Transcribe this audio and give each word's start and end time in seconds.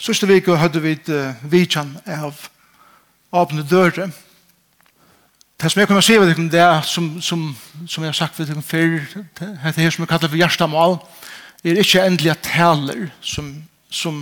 Sørste 0.00 0.24
vik 0.24 0.46
hadde 0.56 0.80
vi 0.80 0.94
uh, 1.12 1.36
vidtjen 1.44 1.92
av 2.08 2.46
åpne 3.36 3.64
dører. 3.68 4.08
Det 5.60 5.68
som 5.68 5.80
jeg 5.80 5.90
kunne 5.90 6.02
si 6.02 6.16
ved 6.16 6.38
det 6.50 6.60
er 6.64 6.80
som, 6.88 7.18
som, 7.20 7.42
som 7.84 8.04
jeg 8.04 8.08
har 8.08 8.16
sagt 8.16 8.38
ved 8.38 8.48
det 8.48 8.64
før, 8.64 8.96
det 9.38 9.48
er 9.64 9.76
det 9.76 9.90
som 9.92 10.02
jeg 10.02 10.08
kaller 10.08 10.32
for 10.32 10.40
hjertemål, 10.40 10.96
er 11.64 11.82
ikke 11.82 12.06
endelig 12.06 12.38
taler 12.42 13.10
som 13.20 13.52
som 13.90 14.20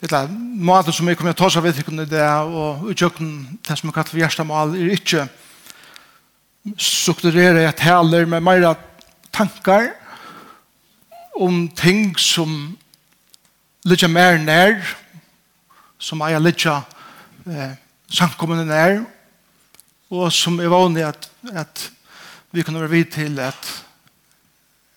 et 0.00 0.08
eller 0.08 0.28
måten 0.32 0.92
som 0.92 1.08
jeg 1.08 1.18
kommer 1.20 1.34
til 1.34 1.44
å 1.44 1.44
ta 1.44 1.52
seg 1.52 1.66
ved 1.66 2.08
det 2.08 2.20
er 2.24 2.48
og 2.48 2.86
utjøkken 2.88 3.58
det 3.60 3.76
som 3.76 3.90
jeg 3.90 3.94
kaller 3.94 4.10
for 4.10 4.22
hjertemål 4.22 4.76
er 4.78 4.94
ikke 4.96 5.26
strukturere 6.80 7.66
jeg 7.66 7.76
taler 7.76 8.24
med 8.26 8.40
mer 8.40 8.64
tankar 9.32 9.90
om 11.36 11.66
ting 11.76 12.16
som 12.16 12.72
ligger 13.84 14.08
mer 14.08 14.40
nær 14.40 14.80
som 16.02 16.22
eier 16.26 16.42
litja 16.42 16.80
eh, 17.46 17.76
samkommende 18.10 18.66
nær, 18.66 19.02
og 20.12 20.32
som 20.34 20.58
er 20.60 20.72
vanlig 20.72 21.06
at, 21.06 21.28
at 21.54 21.86
vi 22.52 22.64
kan 22.66 22.76
være 22.76 22.90
vidt 22.90 23.14
til 23.14 23.38
at 23.40 23.70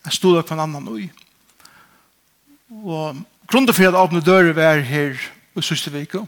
jeg 0.05 0.17
stod 0.17 0.41
opp 0.41 0.52
en 0.52 0.63
annan 0.66 0.89
ui. 0.91 1.05
Og 2.83 3.21
grunnen 3.47 3.73
for 3.73 3.88
at 3.88 3.97
åpne 3.97 4.23
dører 4.25 4.53
vi 4.57 4.66
er 4.66 4.83
her 4.85 5.21
i 5.55 5.63
siste 5.63 5.94
vike, 5.94 6.25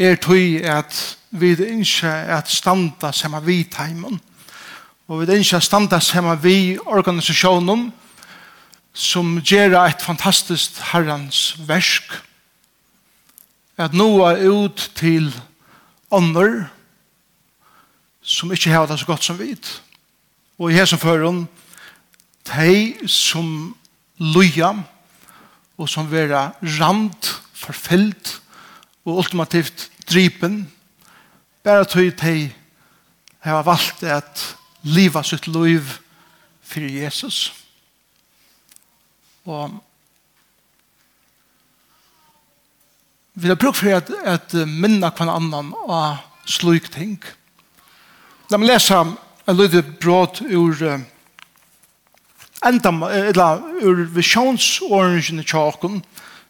er 0.00 0.16
tog 0.16 0.64
at 0.64 0.96
vi 1.30 1.52
ikke 1.52 2.08
at 2.08 2.48
standa 2.50 3.12
sammen 3.12 3.44
vi 3.46 3.62
teimen, 3.70 4.18
og 5.06 5.20
vi 5.20 5.38
ikke 5.38 5.60
at 5.60 5.66
standa 5.66 6.00
sammen 6.00 6.40
vi 6.42 6.78
organisasjonen 6.78 7.90
som 8.94 9.36
gjør 9.38 9.76
et 9.84 10.02
fantastisk 10.02 10.80
herrens 10.90 11.54
versk, 11.68 12.10
at 13.80 13.96
noa 13.96 14.34
ut 14.36 14.90
til 14.98 15.30
ånder 16.12 16.66
som 18.20 18.52
ikkje 18.52 18.74
har 18.74 18.88
det 18.88 18.98
så 19.00 19.08
godt 19.08 19.24
som 19.24 19.38
vit. 19.40 19.70
Og 20.60 20.70
i 20.70 20.76
hesen 20.76 21.00
føren, 21.00 21.46
de 22.50 23.08
som 23.08 23.72
loja 24.20 24.74
og 25.80 25.88
som 25.88 26.10
vera 26.10 26.50
rand, 26.60 27.32
forfyllt 27.56 28.36
og 29.08 29.22
ultimativt 29.22 29.88
drypen, 30.08 30.66
bare 31.64 31.88
tøy 31.88 32.10
de 32.20 32.50
har 33.40 33.64
valgt 33.64 34.04
at 34.04 34.44
liva 34.84 35.22
sitt 35.24 35.48
liv 35.48 35.84
for 36.60 36.84
Jesus. 36.84 37.52
Og 39.48 39.80
Vi 43.32 43.48
har 43.48 43.56
brukt 43.56 43.78
for 43.78 43.94
at, 43.94 44.10
at 44.26 44.54
minna 44.66 45.12
hver 45.14 45.30
annan 45.30 45.70
og 45.86 46.18
slik 46.50 46.88
ting. 46.90 47.20
La 48.50 48.58
meg 48.58 48.72
lese 48.72 48.98
en 48.98 49.54
lydde 49.54 49.84
bråd 50.02 50.40
ur 50.50 50.82
uh, 50.82 50.96
enda, 52.66 52.90
eller 53.30 53.62
ur 53.86 54.02
visjonsorangen 54.16 55.40
i 55.40 55.46
tjåken 55.46 56.00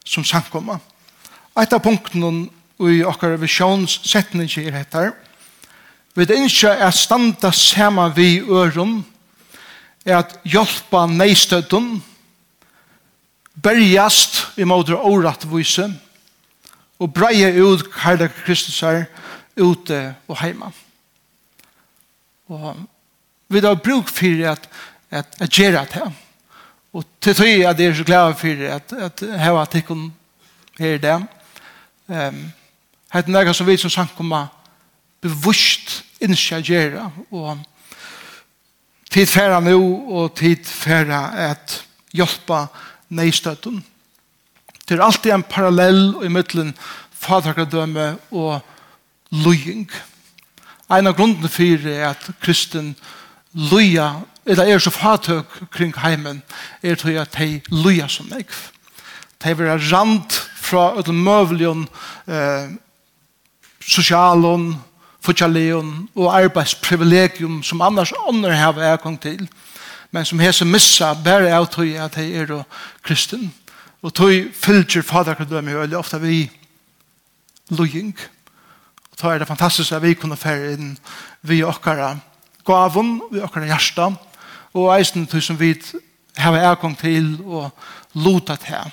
som 0.08 0.24
sankomma. 0.24 0.78
Et 1.60 1.72
av 1.72 1.84
punktene 1.84 2.48
i 2.80 3.02
okkar 3.04 3.36
visjonssetning 3.42 4.48
er 4.64 4.80
etter. 4.80 5.12
Vi 6.16 6.24
det 6.24 6.40
ikke 6.48 6.72
er 6.72 6.96
standa 6.96 7.52
sama 7.52 8.08
vi 8.16 8.40
øren, 8.40 9.02
er 10.08 10.22
at 10.24 10.38
hjelpa 10.48 11.04
neistøtten, 11.12 11.98
berjast 13.60 14.46
i 14.56 14.64
måter 14.64 14.96
åretvise, 14.96 15.90
og 15.92 16.09
og 17.00 17.14
breie 17.14 17.50
ut 17.64 17.86
kærlighet 17.94 18.44
Kristus 18.44 18.80
her 18.84 19.04
ute 19.56 20.14
og 20.28 20.38
heima. 20.42 20.70
Og 22.48 22.76
vi 23.48 23.60
har 23.60 23.74
bruk 23.74 24.08
for 24.08 24.50
at, 24.52 24.68
at, 25.10 25.26
at 25.40 25.50
gjøre 25.50 25.86
det. 25.94 26.12
Og 26.92 27.04
til 27.20 27.34
tøy 27.34 27.64
at 27.64 27.80
jeg 27.80 27.86
er 27.86 27.94
så 27.94 28.04
glad 28.04 28.34
for 28.34 28.66
at, 28.76 28.92
at 28.92 29.20
her 29.40 29.50
var 29.50 29.64
tikkun 29.64 30.12
her 30.78 30.94
i 30.94 30.98
det. 30.98 31.26
Um, 32.08 32.52
Hette 33.12 33.30
nægge 33.30 33.54
som 33.54 33.66
vi 33.66 33.76
som 33.76 33.90
sankumma 33.90 34.46
bevust 35.20 36.04
gjøre. 36.62 37.10
og 37.30 37.58
tid 39.10 39.26
færa 39.26 39.60
nå 39.60 40.04
og 40.08 40.34
tid 40.36 40.64
færa 40.64 41.50
at 41.50 41.86
hjelpa 42.12 42.66
neistøtten 43.08 43.84
Det 44.90 44.98
er 44.98 45.04
alltid 45.06 45.30
en 45.30 45.42
parallell 45.46 46.16
i 46.26 46.28
middelen 46.28 46.72
fatakadømme 47.14 48.16
og 48.34 48.58
løying. 49.30 49.84
En 50.90 51.06
av 51.06 51.14
grunden 51.14 51.46
for 51.46 51.86
er 51.86 52.08
at 52.08 52.24
kristen 52.42 52.96
løya, 53.54 54.24
eller 54.46 54.66
er 54.66 54.82
så 54.82 54.90
fatøk 54.90 55.46
kring 55.70 55.94
heimen, 55.94 56.42
er 56.82 56.98
til 56.98 57.20
at 57.22 57.38
de 57.38 57.60
løya 57.70 58.08
som 58.10 58.26
meg. 58.34 58.50
De 59.44 59.54
vil 59.54 59.70
ha 59.70 59.78
rand 59.78 60.40
fra 60.58 60.98
et 60.98 61.12
møvelion, 61.14 61.86
eh, 62.26 62.74
sosialen, 63.78 64.74
fortjaleon 65.22 66.08
og 66.16 66.34
arbeidsprivilegium 66.34 67.62
som 67.62 67.80
annars 67.80 68.12
ånder 68.26 68.58
har 68.58 68.74
jeg 68.82 69.18
til, 69.22 69.48
men 70.10 70.24
som 70.24 70.38
hese 70.40 70.64
missa 70.64 71.14
bare 71.14 71.54
av 71.54 71.70
tog 71.70 71.94
at 71.94 72.14
de 72.16 72.34
er 72.34 72.64
kristen. 73.04 73.52
Og 74.02 74.14
tog 74.16 74.32
fylgjer 74.56 75.04
faderkardømme 75.04 75.76
veldig 75.76 75.98
ofte 75.98 76.20
vi 76.22 76.44
lojing. 77.70 78.14
Og 79.10 79.20
da 79.20 79.34
er 79.34 79.42
det 79.42 79.48
fantastisk 79.48 79.92
at 79.92 80.02
vi 80.02 80.14
kunne 80.16 80.38
fære 80.40 80.72
inn 80.76 80.94
vi 81.42 81.62
okkara 81.64 82.14
gavun, 82.66 83.20
vi 83.32 83.42
okkara 83.44 83.68
hjärsta, 83.68 84.10
og 84.72 84.92
eisen 84.94 85.26
tog 85.26 85.42
som 85.42 85.58
vi 85.60 85.74
har 86.36 86.56
ergång 86.56 86.96
til 86.98 87.34
og 87.44 87.70
lota 88.14 88.56
til 88.56 88.92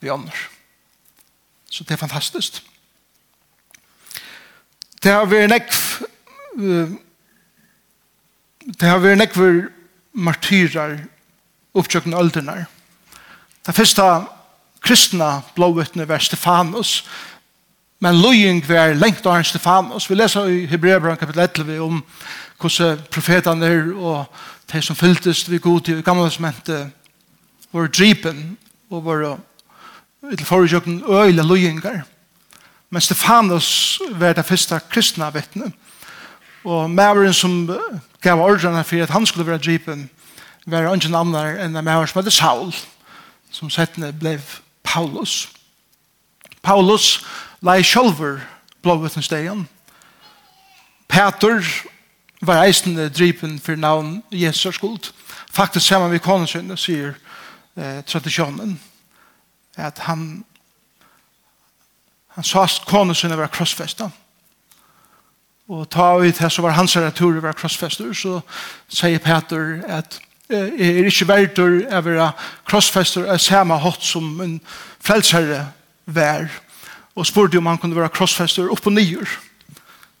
vi 0.00 0.10
ånder. 0.10 0.48
Så 1.70 1.84
det 1.84 1.94
er 1.94 2.00
fantastisk. 2.00 2.62
Det 5.02 5.12
har 5.12 5.26
vært 5.26 5.52
nekv 5.52 5.84
det 8.78 8.88
har 8.88 8.98
vært 8.98 9.20
nekv 9.20 9.44
martyrer 10.18 10.98
oppsøkende 11.78 12.18
aldernar. 12.18 12.66
Det 13.68 13.74
første 13.76 14.02
kristna 14.80 15.42
blåvittne 15.54 16.06
var 16.08 16.22
Stefanus, 16.24 17.04
men 18.00 18.16
løying 18.16 18.62
var 18.64 18.94
lengt 18.96 19.26
av 19.28 19.42
Stefanus. 19.44 20.06
Vi 20.08 20.16
leser 20.16 20.48
i 20.48 20.62
Hebreabran 20.70 21.18
kapitel 21.20 21.42
11 21.44 21.76
om 21.84 21.98
hvordan 22.56 23.02
profetene 23.12 23.68
er 23.68 23.92
og 23.92 24.24
de 24.72 24.82
som 24.82 24.96
fylltes 24.96 25.44
vi 25.50 25.60
god 25.60 25.84
tid 25.84 26.00
i 26.00 26.06
gamle 26.06 26.30
testamentet 26.30 26.88
var 27.72 27.92
drypen 27.92 28.56
og 28.90 29.04
var 29.04 29.38
til 30.30 30.48
foregjøkken 30.48 31.02
øyla 31.04 31.44
løyingar. 31.44 32.06
Men 32.90 33.04
Stefanus 33.04 34.00
var 34.10 34.32
det 34.32 34.48
første 34.48 34.80
kristna 34.90 35.28
vittne. 35.30 35.74
Og 36.64 36.90
maveren 36.90 37.34
som 37.34 37.66
gav 38.22 38.40
ordrene 38.40 38.84
for 38.84 39.02
at 39.02 39.10
han 39.10 39.26
skulle 39.26 39.46
være 39.46 39.60
drypen 39.60 40.08
var 40.66 40.94
ikke 40.94 41.12
navnere 41.12 41.58
enn 41.66 41.76
maveren 41.76 42.08
som 42.08 42.22
hadde 42.22 42.32
Saul. 42.32 42.72
Saul 42.72 42.97
som 43.50 43.70
settene 43.70 44.12
ble 44.12 44.38
Paulus. 44.82 45.48
Paulus 46.62 47.24
lei 47.60 47.82
sjolver 47.82 48.40
blåvettenstegen. 48.82 49.66
Peter 51.08 51.64
var 52.40 52.64
eisende 52.64 53.08
drypen 53.08 53.58
for 53.58 53.76
navn 53.76 54.22
Jesus 54.30 54.74
skuld. 54.74 55.12
Faktisk 55.50 55.86
sammen 55.86 56.10
med 56.10 56.22
konusynne, 56.22 56.76
sier 56.76 57.14
eh, 57.76 58.04
tradisjonen, 58.04 58.80
at 59.76 59.98
han 59.98 60.44
han 62.38 62.44
sa 62.46 62.62
at 62.62 62.84
konusynne 62.86 63.34
var 63.34 63.50
krossfesta. 63.50 64.12
Og 65.68 65.88
ta 65.90 66.12
ut 66.22 66.38
her 66.38 66.48
så 66.48 66.62
var 66.62 66.76
hans 66.76 66.94
retur 66.96 67.40
var 67.42 67.56
krossfester, 67.58 68.12
så 68.14 68.40
sier 68.88 69.18
Peter 69.18 69.80
at 69.90 70.20
er 70.48 71.08
ikke 71.08 71.28
verdt 71.28 71.60
å 71.60 71.66
være 72.04 72.30
krossfester 72.68 73.28
av 73.28 73.40
samme 73.42 73.76
hatt 73.82 74.04
som 74.04 74.40
en 74.44 74.56
frelsherre 75.04 75.66
vær 76.08 76.48
og 77.18 77.26
spurte 77.28 77.58
om 77.58 77.68
han 77.68 77.80
kunne 77.80 77.98
være 77.98 78.14
krossfester 78.14 78.70
opp 78.72 78.86
og 78.88 78.96
nyer 78.96 79.36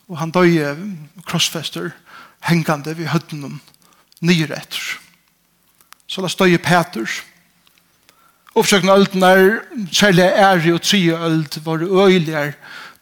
og 0.08 0.18
han 0.20 0.32
døye 0.34 0.74
krossfester 1.28 1.92
hengande 2.48 2.96
ved 2.98 3.10
høtten 3.12 3.44
om 3.48 3.56
nyer 4.20 4.52
etter 4.58 4.98
så 6.08 6.24
la 6.24 6.30
støye 6.32 6.60
Peter 6.60 7.08
oppsøkende 8.58 8.98
ølten 8.98 9.24
er 9.24 9.48
særlig 9.92 10.28
ære 10.28 10.74
og 10.74 10.82
trie 10.82 11.16
ølt 11.16 11.60
var 11.64 11.84
øyligere 11.84 12.52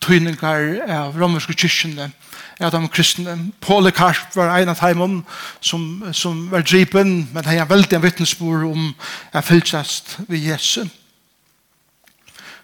tøyninger 0.05 0.87
av 0.87 1.19
romerske 1.19 1.57
kyrkjene 1.57 2.11
og 2.11 2.26
av 2.61 2.71
de 2.71 2.89
kristne. 2.89 3.51
Paul 3.61 3.91
Karp 3.93 4.37
var 4.37 4.59
en 4.59 4.69
av 4.69 4.99
dem 4.99 5.25
som, 5.61 6.05
som 6.13 6.51
var 6.51 6.65
dripen, 6.65 7.29
men 7.33 7.45
han 7.45 7.59
er 7.59 7.69
veldig 7.69 7.99
en 7.99 8.05
vittnesbord 8.05 8.65
om 8.71 8.95
jeg 9.35 9.45
fylltast 9.45 10.17
ved 10.29 10.39
Jesu. 10.39 10.87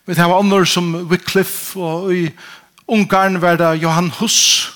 Vi 0.06 0.14
har 0.18 0.32
andre 0.34 0.66
som 0.66 0.94
Wycliffe, 1.10 1.78
og 1.78 2.14
i 2.14 2.30
Ungarn 2.88 3.40
var 3.42 3.56
det 3.56 3.82
Johan 3.82 4.10
Huss, 4.18 4.72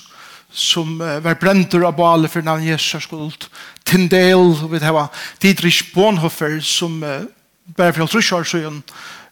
som 0.51 0.99
var 0.99 1.35
brentur 1.41 1.83
av 1.85 1.97
bale 1.97 2.29
for 2.29 2.41
navn 2.41 2.63
Jesu 2.63 2.99
skuld. 2.99 3.49
Tyndale, 3.85 4.69
vi 4.71 4.79
har 4.79 5.11
Dietrich 5.41 5.93
Bonhoeffer, 5.93 6.59
som 6.61 7.01
bare 7.77 7.93
for 7.93 8.07
50 8.07 8.35
år 8.35 8.43
siden, 8.43 8.83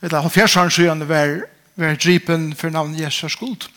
eller 0.01 0.29
50 0.29 0.59
år 0.59 0.69
siden 0.69 1.09
var, 1.09 1.39
var 1.75 1.95
dripen 1.95 2.55
for 2.55 2.69
navn 2.69 2.95
Jesu 2.99 3.29
skuld. 3.29 3.69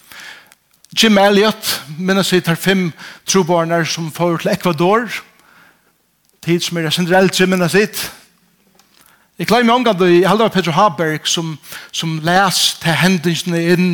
Jim 0.96 1.18
Elliot, 1.18 1.82
minnes 1.98 2.32
vi 2.32 2.40
tar 2.40 2.56
fem 2.56 2.92
trobarnar 3.28 3.84
som 3.84 4.06
får 4.12 4.38
til 4.38 4.50
Ecuador. 4.50 5.10
Tid 6.40 6.60
som 6.64 6.78
er 6.80 6.88
generelt 6.90 7.40
Jim 7.40 7.50
minnes 7.52 7.74
vi. 7.76 7.84
Jeg 9.38 9.46
klarer 9.46 9.68
meg 9.68 9.74
omgang 9.74 10.00
i 10.08 10.22
halda 10.24 10.48
av 10.48 10.54
Peter 10.54 10.72
Haberg 10.72 11.28
som, 11.28 11.58
som 11.92 12.16
les 12.24 12.62
til 12.80 12.96
hendelsene 12.96 13.60
inn 13.74 13.92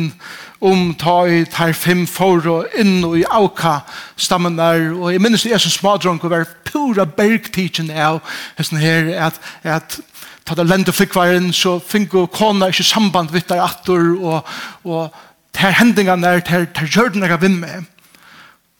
om 0.63 0.95
ta 0.95 1.17
i 1.27 1.43
tar 1.51 1.75
fem 1.75 2.07
for 2.07 2.47
og 2.47 2.79
inn 2.79 3.03
og 3.03 3.19
i 3.19 3.27
auka 3.27 3.81
stammen 4.15 4.55
der. 4.55 4.87
Og 4.95 5.11
jeg 5.11 5.21
minnes 5.21 5.43
det 5.43 5.51
er 5.51 5.61
så 5.61 5.69
smadronk 5.69 6.23
og 6.23 6.31
være 6.31 6.47
pura 6.63 7.03
bergtidsen 7.05 7.91
av 7.91 8.23
hesten 8.55 8.79
her 8.79 9.11
at, 9.27 9.43
at 9.67 9.99
ta 10.47 10.55
det 10.55 10.69
lente 10.71 10.95
flikkvaren 10.95 11.51
så 11.53 11.75
finko 11.83 12.25
kona 12.31 12.71
ikke 12.71 12.87
samband 12.87 13.35
vitt 13.35 13.51
der 13.51 13.67
atter 13.67 14.13
og, 14.15 14.55
og 14.87 15.11
ter 15.55 15.75
hendingene 15.79 16.27
der, 16.27 16.39
ter, 16.45 16.65
ter 16.75 16.87
gjørden 16.91 17.23
jeg 17.23 17.41
vinn 17.41 17.59
med. 17.59 17.89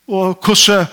Og 0.08 0.36
hvordan 0.44 0.88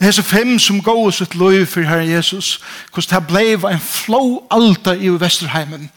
hese 0.00 0.22
fem 0.22 0.58
som 0.58 0.82
går 0.82 1.10
sitt 1.10 1.34
løy 1.34 1.64
for 1.66 1.86
Herren 1.86 2.10
Jesus, 2.10 2.60
hvordan 2.92 3.20
det 3.20 3.26
ble 3.28 3.72
en 3.72 3.80
flå 3.82 4.22
alta 4.50 4.94
i 4.94 5.10
Vesterheimen. 5.10 5.90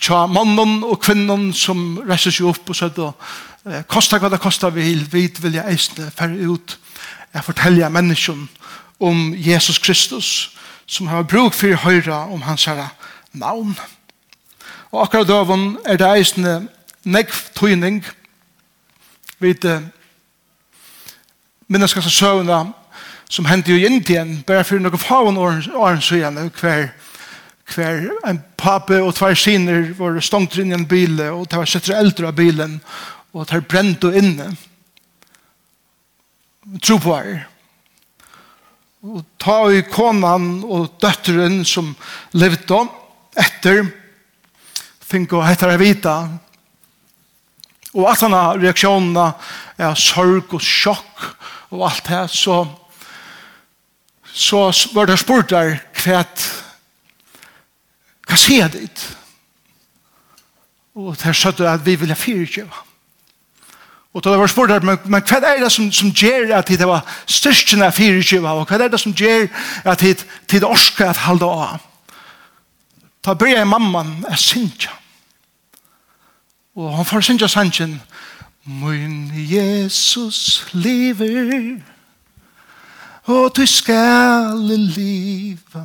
Tja 0.00 0.24
mannen 0.26 0.82
og 0.84 0.98
kvinnen 1.04 1.52
som 1.52 1.98
reiser 2.08 2.32
seg 2.34 2.48
opp 2.50 2.72
og 2.72 2.76
sier, 2.76 3.12
kosta 3.88 4.18
hva 4.20 4.30
det 4.32 4.40
kosta 4.42 4.72
vil, 4.74 5.04
vid 5.12 5.40
vil 5.40 5.58
jeg 5.60 5.76
eisne 5.76 6.10
færre 6.16 6.48
ut. 6.50 6.78
Jeg 7.34 7.44
forteller 7.44 7.92
menneskene 7.92 8.48
om 9.00 9.34
Jesus 9.36 9.78
Kristus, 9.78 10.50
som 10.86 11.08
har 11.08 11.24
bruk 11.28 11.54
for 11.54 11.72
å 11.72 11.82
høre 11.84 12.18
om 12.32 12.44
hans 12.44 12.66
herre 12.68 12.90
navn. 13.32 13.74
Og 14.92 15.02
akkurat 15.02 15.28
døven 15.28 15.76
er 15.84 15.98
det 16.00 16.10
eisne 16.10 16.54
negv 17.04 17.34
tøyning, 17.56 18.04
Vi 19.42 19.54
minnes 21.66 21.94
kanskje 21.94 22.12
søvna 22.12 22.64
som 23.30 23.46
hendte 23.48 23.72
jo 23.72 23.80
i 23.80 23.86
Indien, 23.88 24.42
bare 24.46 24.64
for 24.66 24.82
noen 24.82 25.00
faun 25.00 25.38
åren 25.40 26.02
søgjene, 26.04 26.46
hver, 26.60 26.90
hver 27.74 28.04
en 28.28 28.38
pape 28.60 29.00
og 29.02 29.14
tvær 29.16 29.34
siner 29.38 29.88
var 29.98 30.20
stångt 30.22 30.58
inn 30.60 30.70
i 30.70 30.76
en 30.76 30.86
bil, 30.88 31.18
og 31.32 31.48
det 31.48 31.58
var 31.58 31.70
sett 31.70 31.90
eldre 31.90 32.30
av 32.30 32.38
bilen, 32.38 32.78
og 33.34 33.48
det 33.50 33.64
brent 33.66 34.06
og 34.06 34.16
inne. 34.20 34.52
Tro 36.84 37.00
på 37.02 37.16
her. 37.16 37.42
Og 39.04 39.24
ta 39.42 39.58
i 39.68 39.82
konan 39.84 40.62
og 40.64 40.94
døtteren 41.02 41.64
som 41.68 41.90
levde 42.32 42.84
etter, 43.36 43.82
finko 45.04 45.42
hette 45.44 45.68
jeg 45.74 45.82
vita, 45.82 46.14
Og 47.94 48.08
at 48.10 48.24
han 48.26 48.34
har 48.34 48.58
reaksjonene 48.58 49.26
er 49.78 49.98
sorg 49.98 50.54
og 50.54 50.62
sjokk 50.62 51.28
og 51.74 51.88
alt 51.88 52.06
det, 52.06 52.22
så, 52.30 52.60
så 54.30 54.66
var 54.94 55.10
det 55.10 55.18
spurt 55.18 55.50
der 55.50 55.78
hva 56.04 56.22
hva 58.24 58.38
sier 58.40 58.64
jeg 58.64 58.72
dit? 58.72 59.04
Og 60.96 61.16
der 61.20 61.36
sa 61.36 61.50
du 61.50 61.64
at 61.68 61.84
vi 61.84 61.96
vil 61.98 62.10
ha 62.10 62.16
fire 62.18 62.66
Og 64.14 64.22
da 64.22 64.36
var 64.38 64.46
spurt 64.46 64.70
der, 64.70 64.80
men, 64.80 64.98
men 65.04 65.22
hva 65.22 65.40
er 65.42 65.60
det 65.60 65.72
som, 65.72 65.90
som 65.92 66.10
gjør 66.10 66.54
at 66.58 66.68
det 66.68 66.86
var 66.86 67.02
styrken 67.26 67.82
av 67.82 67.92
fyrtjøve, 67.92 68.48
og 68.48 68.66
hva 68.68 68.78
er 68.78 68.88
det 68.88 69.00
som 69.00 69.12
gjør 69.12 69.48
at 69.84 70.00
det, 70.00 70.26
det 70.50 70.62
orsker 70.64 71.10
at 71.10 71.24
halde 71.26 71.44
av? 71.44 71.82
Da 73.24 73.34
blir 73.34 73.56
jeg 73.56 73.66
mamman 73.66 74.24
er 74.30 74.38
sintjøve 74.38 75.03
Og 76.74 76.96
han 76.96 77.04
får 77.04 77.20
synge 77.20 77.48
sangen 77.48 78.02
Min 78.64 79.32
Jesus 79.34 80.66
lever 80.72 81.80
Og 83.24 83.56
du 83.56 83.66
skal 83.66 84.56
leva 84.58 85.84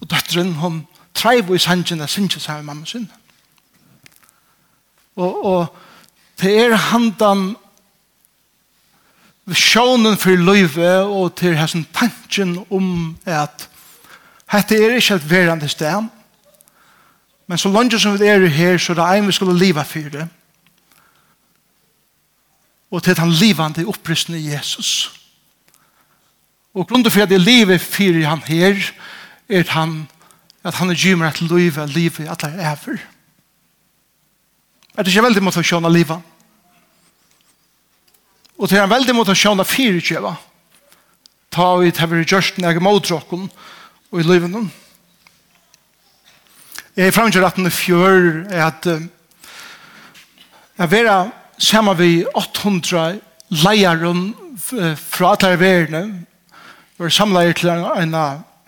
Og 0.00 0.10
døtteren 0.10 0.54
hun 0.54 0.86
treiv 1.14 1.54
i 1.54 1.58
sannsyn 1.58 2.00
og 2.00 2.08
synge 2.08 2.40
sammen 2.40 2.66
med 2.66 2.74
mamma 2.74 2.86
sin 2.86 3.10
Og, 5.16 5.44
og 5.44 5.76
det 6.40 6.58
er 6.58 6.74
handan 6.74 7.56
sjånen 9.52 10.16
for 10.16 10.38
løyve 10.38 11.02
og 11.02 11.34
til 11.36 11.56
hessen 11.58 11.86
tanken 11.94 12.56
om 12.70 13.16
at 13.26 13.68
dette 14.52 14.76
er 14.78 14.96
ikke 14.96 15.14
et 15.14 15.30
verande 15.30 15.68
sted 15.68 16.08
Men 17.52 17.58
så 17.58 17.68
langt 17.68 17.92
som 18.00 18.14
vi 18.16 18.26
er 18.32 18.46
her, 18.48 18.78
så 18.80 18.94
er 18.94 18.96
det 18.96 19.18
en 19.18 19.26
vi 19.28 19.32
skulle 19.36 19.58
liva 19.58 19.82
for 19.84 20.08
det. 20.08 20.22
Og 22.90 23.02
til 23.04 23.18
han 23.18 23.30
livande 23.30 23.84
opprystende 23.84 24.40
Jesus. 24.40 25.12
Og 26.72 26.88
grunnen 26.88 27.10
for 27.10 27.20
at 27.20 27.30
jeg 27.30 27.40
lever 27.44 27.78
for 27.78 28.24
han 28.24 28.40
her, 28.46 28.80
er 29.48 29.60
at 29.60 29.68
han, 29.68 30.08
at 30.64 30.74
han 30.74 30.90
er 30.90 30.94
gymmer 30.94 31.28
at 31.28 31.40
livet, 31.40 31.94
livet, 31.94 32.28
at 32.28 32.40
det 32.40 32.54
er 32.56 32.74
for. 32.74 32.96
Er 34.96 35.02
det 35.02 35.12
ikke 35.12 35.28
veldig 35.28 35.42
måte 35.44 35.60
å 35.60 35.68
sjåne 35.68 35.92
livet? 35.92 36.24
Og 38.56 38.70
det 38.70 38.80
er 38.80 38.88
veldig 38.88 39.14
måte 39.14 39.36
å 39.36 39.42
sjåne 39.42 39.68
fire 39.68 40.00
kjøva. 40.00 40.38
Ta 41.52 41.74
vi 41.76 41.92
til 41.92 42.14
vi 42.14 42.24
gjørst 42.24 42.64
når 42.64 42.70
jeg 42.72 42.82
måter 42.82 43.12
og 43.20 44.20
i 44.20 44.24
livet 44.24 44.48
noen. 44.48 44.72
Jeg 46.96 47.06
er 47.06 47.10
fremgjør 47.10 47.46
at 47.46 47.56
den 47.56 47.66
er 47.66 47.72
fjør 47.72 48.44
er 48.52 48.66
at 48.66 48.86
jeg 50.78 50.90
vera 50.90 51.30
sammen 51.58 51.98
vi 51.98 52.26
800 52.34 53.20
leieren 53.48 54.34
fra 54.96 55.36
alle 55.40 55.60
verden 55.60 56.26
og 56.98 57.12
samleier 57.12 57.52
til 57.52 57.70
en, 57.72 58.14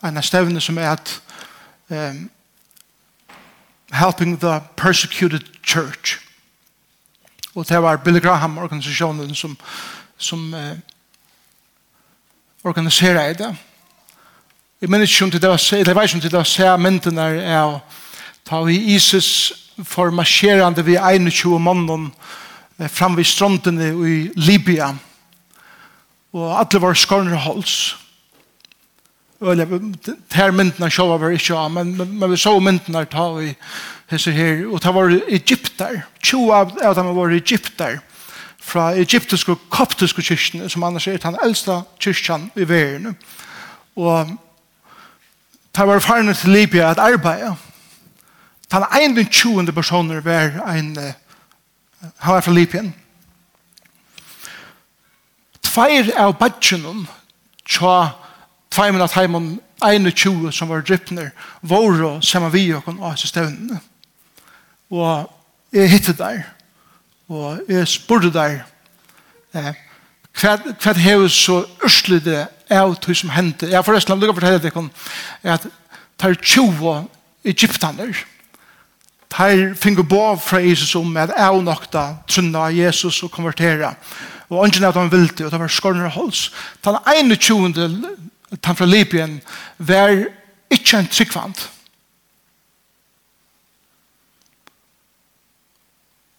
en 0.04 0.22
stevne 0.22 0.60
som 0.60 0.78
er 0.78 0.90
at 0.96 1.20
um, 1.90 2.30
Helping 3.92 4.40
the 4.40 4.60
Persecuted 4.76 5.44
Church. 5.62 6.18
Og 7.54 7.68
det 7.68 7.82
var 7.82 7.96
Billy 7.96 8.20
Graham 8.20 8.58
organisasjonen 8.58 9.34
som, 9.34 9.56
som 10.18 10.54
uh, 10.54 10.78
organiserer 12.64 13.32
det 13.32 13.56
jeg 14.80 14.90
minns 14.90 15.12
ikke 15.12 15.24
om 15.24 15.30
det 15.30 15.48
var 15.48 15.60
jeg 15.72 15.86
vet 15.96 16.04
ikke 16.04 16.14
om 16.16 16.20
det 16.20 16.32
var 16.32 16.44
se 16.44 16.78
mynden 16.78 17.18
er 17.18 17.78
Ta 18.44 18.60
vi 18.62 18.76
ISIS 18.94 19.52
for 19.84 20.10
marsjerande 20.10 20.84
vi 20.84 20.96
21 20.96 21.60
mannen 21.60 22.12
fram 22.88 23.16
vid 23.16 23.24
strandene 23.24 23.88
i 24.08 24.30
Libya. 24.36 24.94
Og 26.32 26.58
alle 26.58 26.80
var 26.82 26.94
skorner 26.94 27.36
hals. 27.36 27.96
Eller, 29.40 29.64
det 30.06 30.16
her 30.32 30.52
myndene 30.52 30.90
sjå 30.90 31.06
var 31.10 31.32
ikke 31.34 31.56
av, 31.56 31.70
men, 31.72 31.96
men, 31.96 32.30
vi 32.30 32.36
så 32.40 32.54
myndene 32.60 33.04
ta 33.10 33.26
vi 33.36 33.54
hese 34.12 34.32
her. 34.32 34.64
Og 34.68 34.82
det 34.82 34.94
var 34.94 35.16
Egypter. 35.28 36.00
20 36.22 36.52
av 36.84 36.94
dem 36.96 37.12
var 37.16 37.34
Egypter. 37.34 38.00
Fra 38.64 38.94
egyptiske 38.96 39.52
og 39.52 39.60
koptiske 39.68 40.22
kyrkene, 40.24 40.70
som 40.72 40.84
annars 40.84 41.06
er 41.06 41.20
den 41.20 41.36
eldste 41.44 41.82
kyrkene 42.00 42.48
i 42.56 42.68
verden. 42.68 43.16
Og 43.96 44.30
det 45.76 45.86
var 45.86 46.00
farne 46.00 46.34
til 46.34 46.50
Libya 46.50 46.90
at 46.90 46.98
arbeide. 46.98 47.56
Den 48.74 49.26
21. 49.30 49.74
personer 49.74 50.20
var 50.20 50.74
en 50.74 51.14
han 52.18 52.34
var 52.34 52.40
fra 52.40 52.52
Libyen. 52.52 52.94
Tveir 55.62 56.10
av 56.18 56.34
badgjennom 56.38 57.06
tja 57.64 58.10
tveir 58.74 58.92
min 58.92 59.04
at 59.04 59.14
heimann 59.14 60.10
tjue 60.10 60.52
som 60.52 60.68
var 60.68 60.82
drypner 60.82 61.30
våre 61.62 62.20
saman 62.22 62.52
vi 62.52 62.72
og 62.74 62.84
kon 62.84 62.98
av 62.98 63.16
stevnene. 63.16 63.80
Og 64.90 65.30
jeg 65.72 65.90
hitte 65.90 66.12
der 66.12 66.42
og 67.28 67.62
jeg 67.68 67.88
spurte 67.88 68.32
der 68.32 68.64
eh, 69.54 69.72
hva, 70.34 70.58
hva 70.82 70.92
hever 70.98 71.28
så 71.28 71.62
ørslide 71.84 72.48
av 72.70 72.96
tog 73.00 73.16
som 73.16 73.30
hendte. 73.30 73.70
Jeg 73.70 73.78
har 73.78 73.86
forresten 73.86 74.18
lukket 74.18 74.34
å 74.34 74.38
fortelle 74.40 74.60
deg 74.60 74.76
at 75.54 75.64
det 75.64 76.28
er 76.28 76.40
20 76.42 77.08
egyptaner 77.44 78.24
Her 79.34 79.74
finner 79.74 80.02
bo 80.02 80.36
fra 80.36 80.60
Jesus 80.62 80.94
om 80.94 81.16
at 81.16 81.32
jeg 81.34 81.62
nokta 81.62 82.04
trunna 82.28 82.68
av 82.68 82.76
Jesus 82.76 83.22
og 83.22 83.32
konvertera. 83.34 83.94
Og 84.48 84.66
ønsken 84.66 84.84
at 84.84 84.94
han 84.94 85.10
ville, 85.10 85.44
og 85.44 85.50
det 85.50 85.60
var 85.60 85.68
skorner 85.68 86.08
hals. 86.08 86.52
Den 86.84 86.96
21. 87.32 87.74
den 87.74 88.76
fra 88.76 88.86
Libyen 88.86 89.40
var 89.78 90.24
ikke 90.70 90.98
en 90.98 91.06
tryggvand. 91.06 91.54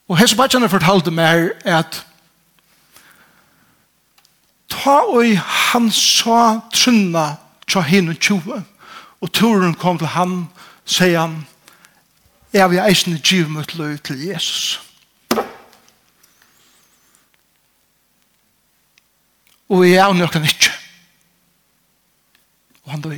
Og 0.08 0.18
Hesebadjane 0.18 0.70
fortalte 0.70 1.12
meg 1.12 1.50
at 1.66 2.06
ta 4.70 5.00
og 5.10 5.34
han 5.42 5.90
sa 5.92 6.62
trunna 6.74 7.26
tja 7.68 7.82
hinn 7.82 8.12
og 8.14 8.20
tjue 8.22 8.62
og 9.26 9.32
turen 9.34 9.74
kom 9.74 9.98
til 9.98 10.12
han, 10.14 10.34
sier 10.86 11.18
han, 11.24 11.40
Jeg 12.56 12.70
vil 12.72 12.80
eisne 12.80 13.18
giv 13.20 13.50
mot 13.52 13.74
løy 13.76 13.98
til 14.00 14.22
Jesus. 14.28 14.82
Og 19.70 19.84
jeg 19.90 20.00
er 20.00 20.14
nøkken 20.14 20.46
ikke. 20.48 20.72
Og 22.86 22.92
han 22.92 23.02
døy. 23.02 23.18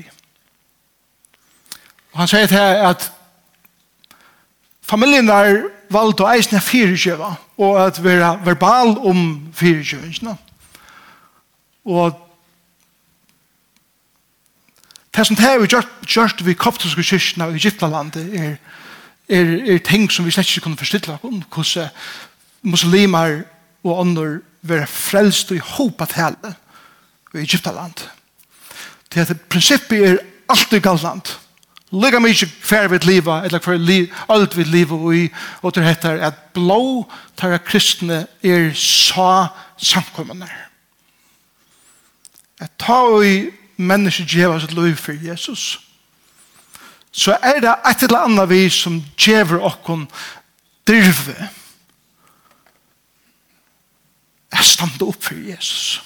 Og 2.12 2.20
han 2.24 2.32
sier 2.32 2.50
til 2.50 2.82
at 2.90 3.12
familien 4.82 5.30
er 5.30 5.68
valgt 5.94 6.24
å 6.26 6.32
eisne 6.32 6.64
fyrirkjøva 6.64 7.36
og 7.62 7.78
at 7.84 8.02
være 8.04 8.32
verbal 8.48 8.96
om 9.06 9.22
fyrirkjøvingene. 9.54 10.34
Og 11.86 12.18
det 15.14 15.30
som 15.30 15.38
det 15.38 15.46
er 15.46 15.62
vi 15.62 15.70
gjort, 15.70 15.94
gjort 16.10 16.46
vi 16.46 16.58
koptiske 16.58 17.06
kyrkina 17.06 17.52
i 17.52 17.62
Egyptalandet 17.62 18.34
er 18.34 18.58
er, 19.30 19.74
er 19.74 19.78
ting 19.84 20.12
som 20.12 20.26
vi 20.26 20.32
slett 20.32 20.50
ikke 20.50 20.64
kunne 20.64 20.80
forstille 20.80 21.18
om 21.24 21.44
hvordan 21.54 21.90
muslimer 22.62 23.42
og 23.84 24.00
andre 24.00 24.40
være 24.62 24.88
frelst 24.88 25.52
og 25.52 25.58
i 25.58 25.64
håp 25.64 26.02
at 26.02 26.16
hele 26.18 26.56
i 27.34 27.44
Egyptaland. 27.44 27.94
Det 29.14 29.30
at 29.30 29.42
prinsippet 29.50 30.08
er 30.08 30.18
alltid 30.50 30.82
gallant. 30.82 31.40
Lega 31.92 32.20
mig 32.20 32.30
ikke 32.30 32.52
hver 32.68 32.88
vidt 32.88 33.06
liva, 33.06 33.42
eller 33.46 33.60
hver 33.64 33.78
li, 33.78 34.10
alt 34.30 34.58
vidt 34.58 34.68
liva 34.68 34.96
og, 34.96 35.16
i, 35.16 35.30
og 35.62 35.76
det 35.76 35.86
heter 35.86 36.20
at 36.28 36.34
blå 36.54 37.08
tar 37.38 37.58
kristne 37.64 38.26
er 38.44 38.74
sa 38.76 39.48
samkommende. 39.78 40.50
At 42.60 42.72
ta 42.80 42.94
og 43.08 43.24
i 43.26 43.48
menneske 43.78 44.26
djeva 44.28 44.60
sitt 44.60 44.74
liv 44.74 44.96
for 44.96 45.16
Jesus, 45.24 45.80
så 47.18 47.34
er 47.42 47.62
det 47.64 47.74
et 47.90 48.04
eller 48.06 48.28
annet 48.28 48.50
vi 48.52 48.68
som 48.70 49.00
djever 49.18 49.64
okkon 49.66 50.06
dyrve. 50.88 51.50
er 54.52 54.64
stande 54.64 55.06
opp 55.06 55.24
for 55.24 55.36
Jesus. 55.36 56.02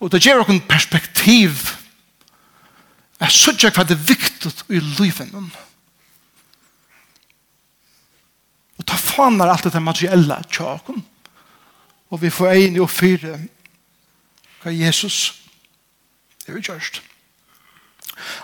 Og 0.00 0.12
det 0.12 0.22
djever 0.22 0.44
okkon 0.44 0.62
perspektiv. 0.68 1.76
er 3.20 3.32
sånn 3.32 3.58
hva 3.60 3.84
det 3.84 3.96
er 3.98 4.06
viktig 4.08 4.52
i 4.72 4.80
livet. 4.80 5.34
Og 8.80 8.86
ta 8.86 8.96
fanar 8.96 9.52
alt 9.52 9.68
det 9.68 9.82
materielle 9.82 10.38
tjaken. 10.48 11.02
Og 12.10 12.20
vi 12.22 12.30
får 12.32 12.52
egn 12.54 12.76
i 12.76 12.80
å 12.80 12.88
fyre 12.88 13.36
hva 14.62 14.72
Jesus 14.72 15.42
er 16.46 16.56
vi 16.56 16.64
gjørst. 16.64 17.02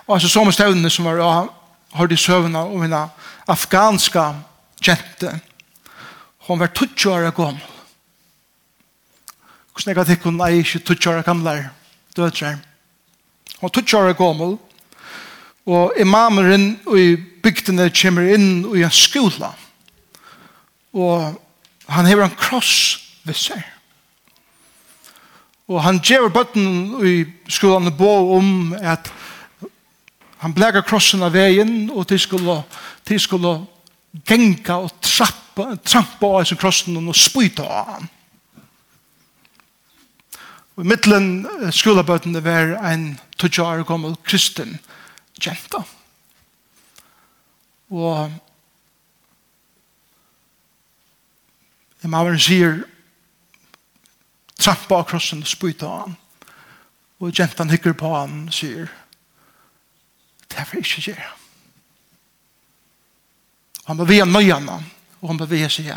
Og 0.07 0.15
altså 0.17 0.29
som 0.29 0.53
støvnene 0.53 0.91
som 0.91 1.09
var 1.09 1.21
ja, 1.21 1.47
har 1.97 2.07
de 2.07 2.17
søvnene 2.17 2.59
om 2.59 2.83
en 2.83 2.99
afghanska 3.49 4.33
jente. 4.87 5.41
Hun 6.47 6.61
var 6.61 6.67
20 6.67 7.11
år 7.13 7.31
gammel. 7.31 7.63
Hvordan 9.73 9.97
jeg 9.97 9.97
har 9.97 10.13
ikke 10.13 10.31
hun 10.31 10.41
er 10.41 10.47
ikke 10.47 10.95
20 10.95 11.11
år 11.19 11.23
gamle 11.23 11.71
dødre. 12.17 12.59
Hun 13.61 13.63
var 13.63 13.69
20 13.69 13.99
år 13.99 14.13
gammel. 14.13 14.59
Og 15.67 15.93
imameren 15.99 16.81
i 16.97 17.17
bygdene 17.43 17.91
kommer 17.91 18.29
inn 18.35 18.67
i 18.77 18.85
en 18.87 18.91
skola. 18.95 19.51
Og 20.95 21.35
han 21.89 22.07
hever 22.07 22.25
en 22.25 22.39
kross 22.39 23.03
ved 23.27 23.35
seg. 23.35 23.65
Og 25.67 25.83
han 25.83 25.99
gjør 25.99 26.31
bøtten 26.31 26.69
i 27.03 27.15
skolan 27.51 27.91
bo 27.99 28.37
om 28.37 28.77
at 28.79 29.11
Han 30.39 30.55
blæga 30.55 30.83
krossen 30.85 31.25
av 31.25 31.33
veien, 31.33 31.89
og 31.91 32.09
de 32.09 32.19
skulle, 32.21 32.59
de 33.09 33.19
skulle 33.19 33.55
genga 34.29 34.81
og 34.85 34.93
trappa, 35.01 35.77
trampa 35.85 36.33
av 36.41 36.45
sin 36.49 36.61
krossen 36.61 36.99
og 37.01 37.17
spyta 37.17 37.65
av 37.65 37.93
han. 37.95 38.11
Og 40.77 40.85
i 40.85 40.89
middelen 40.91 41.71
skolabøtene 41.73 42.43
var 42.45 42.75
en 42.91 43.15
20 43.41 43.87
gammel 43.89 44.17
kristen 44.29 44.77
jenta. 45.41 45.81
Og 47.89 48.29
i 52.05 52.11
mannen 52.13 52.37
sier 52.37 52.83
trampa 54.61 55.01
av 55.01 55.09
krossen 55.09 55.41
og 55.47 55.49
spyta 55.49 55.89
av 55.89 56.05
han. 56.05 56.21
Og 57.25 57.33
jentan 57.33 57.73
hikker 57.73 57.97
på 57.97 58.13
han 58.13 58.43
og 58.51 58.55
sier 58.55 58.93
Det 60.51 60.61
er 60.61 60.69
for 60.69 60.81
ikke 60.81 61.11
gjøre. 61.11 61.31
Han 63.87 63.99
beveger 64.01 64.27
nøyene, 64.27 64.77
og 65.21 65.31
han 65.31 65.41
beveger 65.41 65.71
seg. 65.73 65.91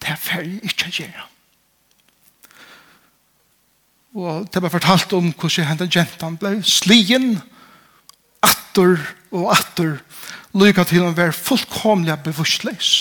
Det 0.00 0.12
er 0.12 0.20
for 0.20 0.44
ikke 0.44 0.92
gjøre. 0.92 1.26
Og 4.14 4.46
det 4.54 4.62
var 4.62 4.70
fortalt 4.70 5.12
om 5.16 5.32
hvordan 5.32 5.66
hentan 5.72 5.90
jentan 5.90 6.36
ble 6.38 6.60
slien, 6.62 7.40
atter 8.44 9.00
og 9.34 9.50
atter, 9.56 9.98
lykka 10.54 10.84
til 10.86 11.02
han 11.02 11.16
var 11.18 11.34
fullkomlig 11.34 12.14
bevissleis. 12.22 12.92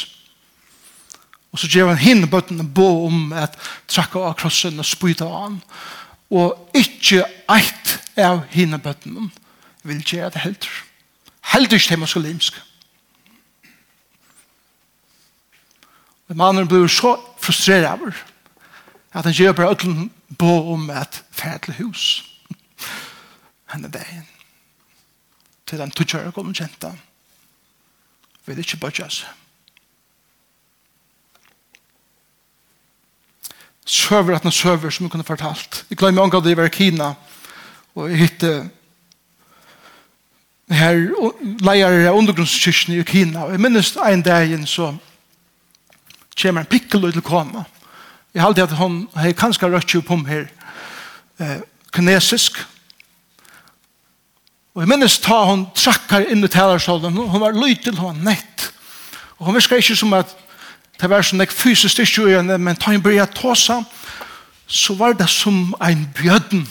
Og 1.53 1.61
så 1.61 1.69
gjør 1.69 1.91
han 1.91 2.01
henne 2.01 2.29
bøtten 2.29 2.63
en 2.63 2.71
bo 2.73 3.05
om 3.05 3.33
at 3.37 3.53
trakka 3.85 4.23
av 4.25 4.39
krossen 4.39 4.81
og 4.81 4.89
spyta 4.89 5.27
av 5.27 5.35
han. 5.37 5.59
Og 6.33 6.73
ikke 6.73 7.21
eit 7.53 7.93
av 8.17 8.41
henne 8.55 8.79
bøtten 8.81 9.29
vil 9.83 10.03
gjøre 10.03 10.29
det 10.29 10.41
heldur. 10.41 10.83
Heldur 11.53 11.77
ikke 11.77 11.87
til 11.87 11.99
muslimsk. 11.99 12.61
Men 16.27 16.37
mannen 16.37 16.67
blir 16.67 16.87
så 16.87 17.17
frustreret 17.37 17.91
av 17.91 18.07
at 19.13 19.27
han 19.27 19.35
gjør 19.35 19.53
bare 19.53 19.75
øtlen 19.75 20.11
bo 20.39 20.73
om 20.73 20.89
et 20.89 21.23
færdelig 21.31 21.75
hus. 21.77 22.05
Henne 23.69 23.91
dagen. 23.91 24.27
Til 25.65 25.79
den 25.79 25.91
tutsjøret 25.91 26.33
kom 26.33 26.49
og 26.49 26.57
kjente. 26.57 26.89
Vil 28.45 28.59
ikke 28.59 28.79
bare 28.81 29.09
seg. 29.09 29.29
Søver 33.85 34.35
at 34.35 34.43
han 34.47 34.51
søver 34.51 34.89
som 34.89 35.05
vi 35.05 35.09
kunne 35.11 35.27
fortalt. 35.27 35.85
Jeg 35.89 35.97
glemmer 35.97 36.23
omgå 36.23 36.39
det 36.39 36.55
i 36.55 36.57
Verkina 36.57 37.13
og 37.95 38.09
jeg 38.09 38.17
hittet 38.23 38.71
her 40.71 41.09
leier 41.63 42.07
av 42.09 42.17
undergrunnskirken 42.17 42.95
i 42.95 43.03
Kina. 43.03 43.47
Jeg 43.51 43.59
minnes 43.59 43.95
en 43.97 44.21
dag 44.23 44.53
så 44.67 44.93
kommer 46.41 46.63
en 46.63 46.69
pikkel 46.69 47.11
til 47.11 47.21
koma. 47.21 47.65
Jeg 48.33 48.41
halte 48.41 48.63
at 48.63 48.77
hun 48.77 49.07
har 49.15 49.31
kanskje 49.37 49.69
rødt 49.69 49.93
jo 49.93 50.01
på 50.01 50.17
her 50.27 50.47
eh, 51.39 51.59
kinesisk. 51.93 52.57
Og 54.73 54.81
jeg 54.81 54.89
minnes 54.89 55.19
ta 55.21 55.43
hun 55.45 55.67
trakkar 55.75 56.25
inn 56.31 56.43
i 56.43 56.49
talersalen. 56.49 57.13
Hun 57.13 57.41
var 57.41 57.53
lytel, 57.53 57.99
hun 57.99 58.15
var 58.15 58.31
nett. 58.31 58.71
Og 59.37 59.45
hun 59.45 59.55
visker 59.55 59.77
ikke 59.77 59.95
som 59.95 60.13
at 60.17 60.31
det 61.01 61.09
var 61.09 61.25
sånn 61.25 61.43
ek 61.43 61.51
fysisk 61.51 61.93
styrke 61.93 62.57
men 62.57 62.77
ta 62.79 62.93
hun 62.93 63.03
bryr 63.03 63.25
tåsa, 63.25 63.83
så 64.67 64.95
var 64.95 65.13
det 65.13 65.29
som 65.29 65.75
en 65.81 66.05
bjødden 66.15 66.65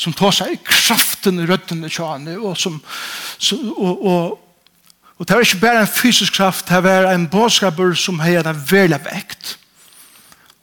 som 0.00 0.14
tar 0.16 0.32
seg 0.32 0.60
kraften 0.64 1.42
i 1.42 1.46
røttene 1.48 1.90
tjane, 1.92 2.38
og 2.40 2.56
som, 2.56 2.78
så, 3.36 3.58
og, 3.76 4.04
og, 4.06 4.36
og 5.18 5.28
det 5.28 5.36
var 5.36 5.44
ikke 5.44 5.60
bare 5.60 5.82
en 5.84 5.90
fysisk 5.92 6.38
kraft, 6.38 6.68
det 6.70 6.82
var 6.86 7.10
en 7.12 7.28
bådskaper 7.28 7.92
som 8.00 8.20
har 8.24 8.48
en 8.48 8.62
veldig 8.70 9.00
vekt. 9.04 9.56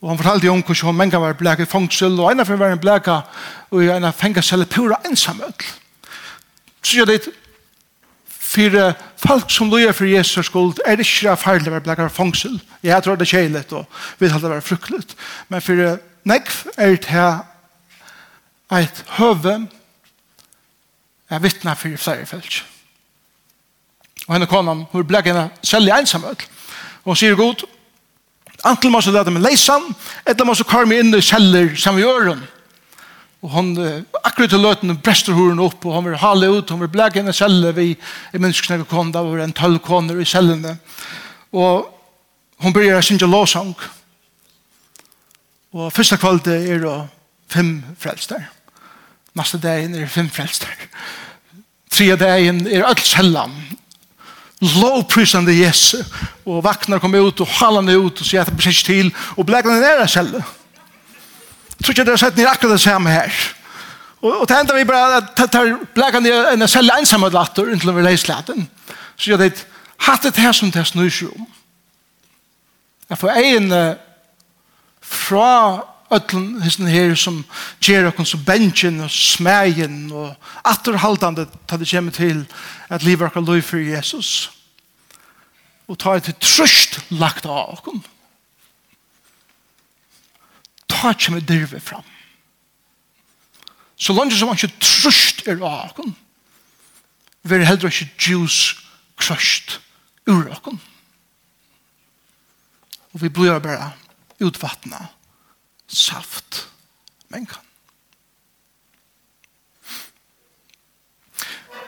Og 0.02 0.10
han 0.10 0.18
fortalte 0.18 0.50
om 0.50 0.62
hvordan 0.62 0.94
mange 0.94 1.20
var 1.22 1.36
blek 1.38 1.62
i 1.62 1.66
fangsel, 1.70 2.18
og 2.18 2.32
en 2.32 2.42
av 2.42 2.50
dem 2.50 2.58
var 2.58 2.74
en 2.74 2.82
blek 2.82 3.10
og 3.10 3.82
en 3.82 4.06
av 4.06 4.14
fengelsel 4.18 4.66
pura 4.70 4.98
ensamhet. 5.06 5.66
Så 6.82 7.00
jeg 7.00 7.08
litt, 7.10 7.28
for 8.48 8.74
folk 9.20 9.50
som 9.52 9.70
løyer 9.70 9.92
for 9.94 10.06
Jesus 10.08 10.46
skuld, 10.46 10.78
er 10.86 10.98
det 10.98 11.06
ikke 11.06 11.34
farlig 11.38 11.70
å 11.70 11.76
være 11.76 11.86
blek 11.86 12.02
i 12.02 12.08
fangsel. 12.14 12.58
Jeg 12.82 13.02
tror 13.04 13.18
det 13.18 13.26
er 13.26 13.34
kjeilig, 13.36 13.64
og 13.74 13.86
vi 14.18 14.30
det 14.30 14.42
være 14.42 14.66
fruktelig. 14.66 15.02
Men 15.50 15.62
for 15.62 15.98
nekv 16.26 16.62
er 16.76 16.94
det 16.94 17.10
her 17.12 17.42
eit 18.74 19.04
høve 19.16 19.54
er 21.28 21.40
vittna 21.44 21.74
for 21.76 21.96
flere 22.00 22.26
felt. 22.28 22.62
Og 24.28 24.36
henne 24.36 24.48
konan, 24.48 24.84
hun 24.92 25.08
ble 25.08 25.22
henne 25.24 25.48
selv 25.64 25.88
i 25.88 25.94
ensamhet. 25.96 26.44
Og 27.04 27.12
hun 27.12 27.18
sier 27.20 27.36
god, 27.38 27.64
antall 28.68 28.92
må 28.92 29.00
så 29.04 29.12
lade 29.14 29.32
meg 29.32 29.44
leisan, 29.44 29.88
etter 30.28 30.44
må 30.44 30.56
så 30.56 30.66
kar 30.68 30.88
meg 30.88 31.04
inn 31.04 31.16
i 31.16 31.24
celler 31.24 31.74
som 31.80 31.96
vi 31.96 32.04
gjør 32.04 32.32
hun. 32.32 32.46
Og 33.38 33.52
hun, 33.54 33.68
akkurat 34.26 34.50
til 34.50 34.64
løten, 34.64 34.96
brester 35.04 35.36
horen 35.36 35.62
opp, 35.62 35.84
og 35.86 35.94
hun 35.94 36.08
vil 36.08 36.18
hale 36.18 36.48
ut, 36.50 36.70
hun 36.74 36.82
vil 36.82 36.90
ble 36.92 37.06
henne 37.14 37.32
selv 37.32 37.70
vi, 37.76 37.92
i 38.34 38.40
menneskene 38.40 38.82
vi 38.82 38.88
kom 38.90 39.12
da, 39.14 39.22
var 39.22 39.44
en 39.44 39.54
tølv 39.54 39.78
koner 39.84 40.18
i 40.18 40.26
cellene. 40.26 40.74
Og 41.54 41.86
hun 42.64 42.74
begynner 42.74 42.98
å 42.98 43.06
synge 43.06 43.30
låsang. 43.30 43.72
Og 45.78 45.92
første 45.94 46.18
kvalitet 46.18 46.66
er 46.74 46.86
å 46.88 46.96
fem 47.48 47.78
frelster. 48.00 48.48
Neste 49.34 49.58
dagen 49.58 49.94
er 49.94 50.06
det 50.06 50.10
fem 50.10 50.30
frelster. 50.30 50.70
Tredje 51.90 52.16
dagen 52.16 52.66
er 52.66 52.84
alt 52.84 53.06
sällan. 53.06 53.54
Lovprisande 54.60 55.52
Jesu. 55.52 56.02
Og 56.44 56.64
vaknar 56.64 56.98
kommer 56.98 57.28
ut 57.28 57.40
och 57.40 57.48
hallarna 57.48 57.92
ut 57.92 58.20
og 58.20 58.26
sier 58.26 58.40
at 58.40 58.46
det 58.50 58.56
precis 58.56 58.82
til. 58.82 59.14
Og 59.36 59.46
bläckar 59.46 59.70
ned 59.70 59.82
där 59.82 60.06
sällan. 60.06 60.42
Jag 61.78 61.84
tror 61.84 61.92
ikke 61.92 62.04
dere 62.04 62.12
har 62.12 62.16
sett 62.16 62.36
ned 62.36 62.46
akkurat 62.46 62.72
det 62.72 62.80
samme 62.80 63.10
her. 63.10 63.32
Og, 64.20 64.40
og 64.40 64.48
det 64.48 64.56
enda 64.60 64.74
vi 64.74 64.84
bare 64.84 65.20
tar 65.36 65.78
bläckar 65.94 66.20
ned 66.20 66.52
en 66.52 66.68
sjell 66.68 66.90
ensamme 66.98 67.30
datter 67.30 67.70
inntil 67.72 67.94
vi 67.94 68.02
leser 68.02 68.32
läsläten. 68.32 68.68
Så 69.16 69.30
gjør 69.30 69.36
det 69.36 69.66
hatt 69.98 70.22
det 70.22 70.36
her 70.36 70.52
som 70.52 70.70
det 70.70 70.86
snurr 70.86 71.10
sig 71.10 71.28
om. 71.28 71.46
Jag 73.08 73.18
får 73.18 73.30
en 73.30 73.94
fra 75.00 75.82
ötlen 76.10 76.62
hissen 76.62 76.88
her 76.88 77.14
som 77.14 77.42
ger 77.84 78.08
oss 78.08 78.30
så 78.32 78.38
benchen 78.40 79.00
og 79.04 79.10
smægen 79.10 80.12
og 80.12 80.36
atterhaldande 80.64 81.46
ta 81.68 81.76
det 81.76 81.90
kommer 81.90 82.12
til 82.12 82.46
at 82.88 83.02
livet 83.02 83.26
okkar 83.28 83.44
lov 83.44 83.62
for 83.62 83.76
Jesus. 83.76 84.50
Og 85.88 85.98
ta 85.98 86.16
et 86.16 86.30
trøst 86.40 87.00
lagt 87.10 87.46
av 87.46 87.78
okkar 87.78 88.00
ta 90.88 91.12
kommer 91.12 91.40
dyrve 91.40 91.80
fram. 91.80 92.02
Så 93.96 94.12
langt 94.12 94.34
som 94.34 94.48
han 94.48 94.56
ikke 94.56 94.80
trøst 94.80 95.44
er 95.46 95.60
av 95.60 95.92
okkar 95.92 96.14
vil 97.48 97.64
heller 97.64 97.92
ikke 97.92 98.10
juice 98.18 98.76
krøst 99.16 99.80
ur 100.28 100.48
okkar 100.48 100.78
og 103.12 103.22
vi 103.22 103.30
blir 103.32 103.58
bare 103.62 103.92
utvattnet 104.44 105.17
saft. 105.88 106.68
Men 107.28 107.46
kan. 107.46 107.64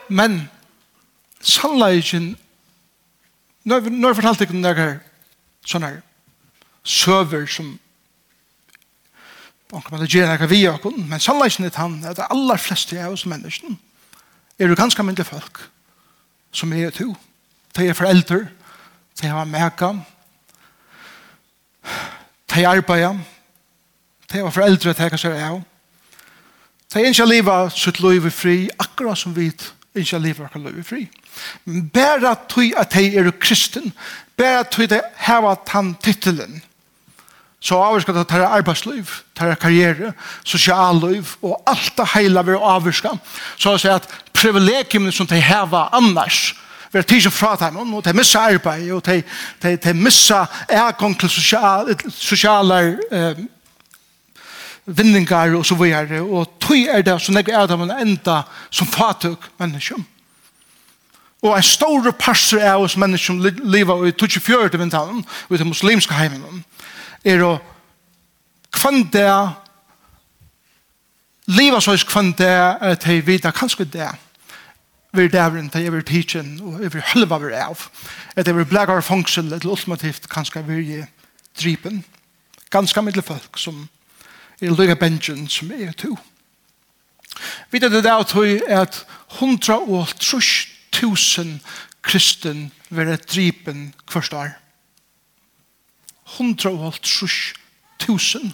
Men 0.09 0.51
sannleikken 1.41 2.37
når, 3.65 3.81
når 3.91 4.09
jeg 4.09 4.17
fortalte 4.17 4.45
ikke 4.45 4.57
noen 4.57 4.77
der 4.77 4.99
sånne 5.69 5.93
her. 5.93 6.01
Søver 6.83 7.47
som 7.47 7.75
man 9.71 9.83
kan 9.87 10.03
gjøre 10.03 10.35
noe 10.35 10.49
vi 10.51 10.65
og 10.67 10.87
men 10.99 11.21
sannleikken 11.23 11.69
er 11.69 11.77
han 11.79 12.01
at 12.05 12.19
det 12.19 12.27
aller 12.31 12.59
fleste 12.59 12.99
av 12.99 13.15
oss 13.15 13.27
menneskene 13.29 13.77
er 14.59 14.69
jo 14.69 14.77
ganske 14.77 15.03
mindre 15.07 15.25
folk 15.25 15.61
som 16.53 16.73
er 16.73 16.91
to. 16.91 17.13
De 17.77 17.87
er 17.87 17.95
foreldre 17.95 18.49
de 19.21 19.29
har 19.29 19.45
mega 19.45 19.93
de 22.51 22.67
arbeider 22.67 23.19
Det 24.33 24.45
var 24.45 24.55
foreldre 24.55 24.95
til 24.95 25.11
hva 25.11 25.19
seg 25.19 25.37
av. 25.43 25.61
Det 26.91 27.03
er 27.03 27.11
ikke 27.11 27.27
livet 27.27 27.75
sitt 27.75 28.01
liv 28.03 28.27
i 28.27 28.31
fri, 28.35 28.57
akkurat 28.79 29.19
som 29.19 29.35
vi 29.35 29.49
ikke 29.95 30.19
livet 30.23 30.53
sitt 30.53 30.65
liv 30.65 30.79
i 30.79 30.87
fri. 30.87 31.05
Bare 31.95 32.35
tog 32.51 32.75
at 32.79 32.95
de 32.95 33.17
er 33.19 33.31
kristen, 33.43 33.93
bare 34.39 34.65
tog 34.71 34.91
de 34.91 35.01
heva 35.27 35.55
tann 35.67 35.95
titelen. 36.03 36.61
Så 37.61 37.77
avvarska 37.77 38.13
det 38.13 38.25
tar 38.29 38.47
arbeidsliv, 38.47 39.11
tar 39.37 39.55
karriere, 39.61 40.15
sosialliv 40.45 41.35
og 41.43 41.59
alt 41.69 41.93
det 41.97 42.07
heila 42.15 42.43
vil 42.47 42.57
avvarska. 42.57 43.13
Så 43.59 43.75
å 43.75 43.81
si 43.81 43.91
at 43.93 44.09
privilegium 44.33 45.11
som 45.13 45.29
de 45.29 45.43
heva 45.45 45.89
annars, 45.93 46.55
vi 46.91 46.99
har 46.99 47.07
tid 47.07 47.29
fra 47.31 47.57
dem, 47.61 47.77
og 47.95 48.05
de 48.05 48.15
missa 48.17 48.47
arbeid, 48.51 48.89
og 48.93 49.05
de, 49.07 49.21
de, 49.63 49.77
de 49.77 49.93
missa 49.95 50.47
ergång 50.69 51.19
til 51.21 51.31
sosiale, 51.31 51.95
sosiale 52.11 52.81
eh, 53.13 53.45
vinningar 54.87 55.55
og 55.57 55.67
så 55.67 55.75
vidare. 55.75 56.23
Og 56.23 56.49
tøy 56.61 56.87
er 56.89 57.03
det 57.03 57.19
som 57.23 57.37
jeg 57.37 57.49
er 57.49 57.67
det 57.67 57.79
man 57.79 57.93
enda 57.95 58.43
som 58.71 58.87
fatøk 58.87 59.51
menneskjum. 59.61 60.05
Og 61.43 61.57
en 61.57 61.65
stor 61.65 62.11
passer 62.21 62.67
av 62.69 62.85
oss 62.85 62.99
menneskjum 63.01 63.41
lever 63.73 64.07
i 64.11 64.13
24. 64.13 64.79
vintalen 64.79 65.25
og 65.25 65.55
i 65.55 65.61
den 65.61 65.71
muslimske 65.73 66.15
heimen 66.15 66.65
er 67.25 67.45
å 67.45 67.55
kvann 68.77 69.07
det 69.13 69.29
lever 71.51 71.81
så 71.81 71.97
kvann 72.07 72.35
det 72.39 72.49
er 72.49 72.77
at 72.93 73.07
jeg 73.09 73.25
vet 73.27 73.49
kanskje 73.57 73.89
det 73.89 74.11
vi 75.17 75.25
er 75.25 75.33
dævren 75.33 75.71
til 75.71 75.83
jeg 75.83 75.93
vil 75.93 76.05
tidsen 76.07 76.51
og 76.63 76.83
jeg 76.85 76.93
vil 76.95 77.09
hølva 77.15 77.41
vi 77.43 77.55
av 77.57 77.89
at 78.37 78.47
jeg 78.47 78.57
vil 78.57 78.69
blægare 78.69 79.03
fangsel 79.03 79.51
til 79.57 79.73
ultimativt 79.73 80.29
kanskje 80.31 80.63
vi 80.69 81.01
er 81.01 81.09
dripen 81.59 82.05
ganske 82.71 83.03
middel 83.03 83.25
folk 83.27 83.59
som 83.59 83.89
er 84.61 84.77
lukka 84.77 84.95
bensjen 85.01 85.49
som 85.49 85.73
er 85.73 85.93
to. 85.97 86.13
Vi 87.71 87.79
vet 87.81 87.93
det 87.93 88.11
av 88.11 88.25
tog 88.29 88.63
at 88.69 89.07
130.000 89.39 91.59
kristen 92.03 92.73
vera 92.91 93.17
dripen 93.17 93.95
kvart 94.07 94.33
år. 94.35 94.49
130.000 96.39 98.53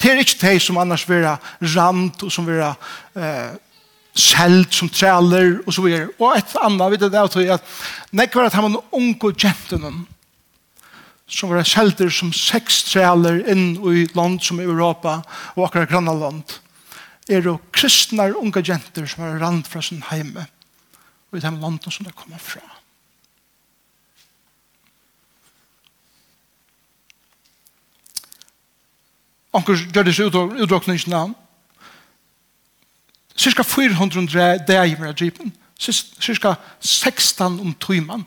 Det 0.00 0.10
er 0.10 0.16
ikke 0.16 0.38
de 0.40 0.60
som 0.60 0.78
annars 0.80 1.08
vera 1.08 1.36
rand 1.60 2.22
og 2.24 2.32
som 2.32 2.46
vera 2.48 2.72
eh, 3.12 3.52
selt 4.16 4.74
som 4.74 4.88
træler 4.88 5.60
og 5.66 5.74
så 5.74 5.82
videre. 5.84 6.08
Og 6.18 6.38
et 6.38 6.56
annet, 6.56 6.86
vi 6.86 6.90
vet 6.96 7.00
du, 7.00 7.08
det 7.10 7.20
er 7.20 7.54
at 7.54 7.62
nekvar 8.10 8.48
at 8.48 8.56
han 8.56 8.72
var 8.72 8.96
unge 8.96 9.34
gentenen 9.36 10.06
som 11.30 11.52
var 11.52 11.62
selter 11.64 12.10
som 12.10 12.32
seks 12.34 12.82
trealer 12.90 13.44
inn 13.50 13.76
i 13.86 14.04
land 14.18 14.42
som 14.42 14.60
Europa 14.60 15.20
og 15.54 15.68
akkurat 15.68 15.90
grannaland, 15.92 16.58
er 17.30 17.46
jo 17.46 17.60
kristne 17.72 18.32
unge 18.34 18.62
jenter 18.66 19.06
som 19.06 19.22
var 19.22 19.38
rand 19.38 19.68
fra 19.70 19.82
sin 19.82 20.02
heime 20.10 20.48
og 21.30 21.38
i 21.38 21.44
de 21.44 21.50
landene 21.54 21.92
som 21.94 22.06
de 22.06 22.12
kommer 22.12 22.42
fra. 22.42 22.64
Anker 29.54 29.78
gjør 29.94 30.06
disse 30.06 30.26
utdrukningene 30.26 31.34
cirka 33.40 33.62
400 33.62 34.66
dager 34.66 35.00
med 35.00 35.14
drypen 35.18 35.54
cirka 35.80 36.54
16 36.80 37.58
om 37.62 37.74
tøyman 37.80 38.26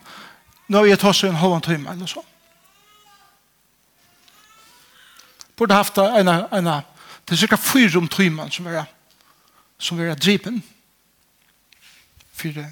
nå 0.72 0.82
er 0.82 0.94
jeg 0.94 1.04
tås 1.04 1.24
en 1.28 1.38
halvann 1.40 1.64
tøyman 1.64 1.96
eller 1.96 2.10
sånn 2.10 2.33
borde 5.58 5.74
haft 5.74 5.98
en, 5.98 6.28
en, 6.28 6.66
det 6.66 7.32
er 7.32 7.36
cirka 7.36 7.56
fyra 7.56 7.98
om 7.98 8.08
tryman 8.08 8.52
som 8.52 8.66
var, 8.66 8.86
som 9.78 9.98
var 9.98 10.16
dripen 10.16 10.64
för 12.34 12.66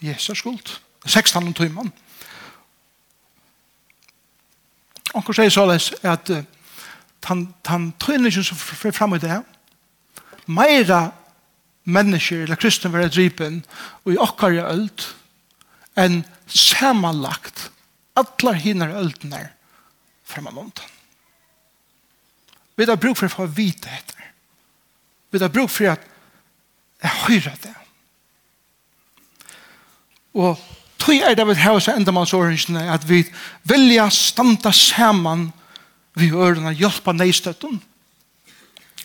Jesus 0.00 0.38
skuld. 0.38 0.80
16 1.06 1.46
om 1.46 1.54
tryman. 1.54 1.92
och 5.14 5.34
sier 5.34 5.50
såleis 5.50 5.92
at 6.02 6.30
att 6.30 6.46
han, 7.24 7.54
han 7.66 7.92
tøyningen 7.98 8.44
som 8.44 8.56
fyrir 8.56 8.92
fram 8.92 9.10
med 9.10 9.20
det 9.20 9.42
mera 10.46 11.12
människor 11.84 12.44
eller 12.44 12.56
kristne 12.56 12.90
var 12.90 13.08
dripen 13.08 13.62
och 14.04 14.12
i 14.12 14.16
okkar 14.16 14.52
i 14.52 14.58
öld 14.58 15.02
en 15.94 16.24
sammanlagt 16.46 17.70
alla 18.14 18.52
hinner 18.52 18.88
öldnar 18.88 19.52
framan. 20.24 20.72
Vi 22.80 22.86
har 22.88 22.96
bruk 22.96 23.18
for 23.18 23.28
å 23.28 23.34
få 23.42 23.44
vite 23.52 23.90
etter. 23.92 24.28
Vi 25.30 25.40
har 25.42 25.52
bruk 25.52 25.68
for 25.68 25.90
at 25.92 26.06
jeg 27.02 27.18
hører 27.26 27.58
det. 27.60 27.74
Og 30.40 30.62
tog 31.00 31.20
er 31.20 31.36
det 31.36 31.46
vi 31.50 31.58
har 31.60 31.82
seg 31.84 32.00
enda 32.00 32.14
mannsårhensene 32.16 32.86
at 32.94 33.04
vi 33.04 33.20
vilja 33.68 34.08
standa 34.14 34.72
saman 34.72 35.50
vi 36.16 36.30
ørene 36.32 36.72
hjelpa 36.72 37.12
neistøtten. 37.12 37.82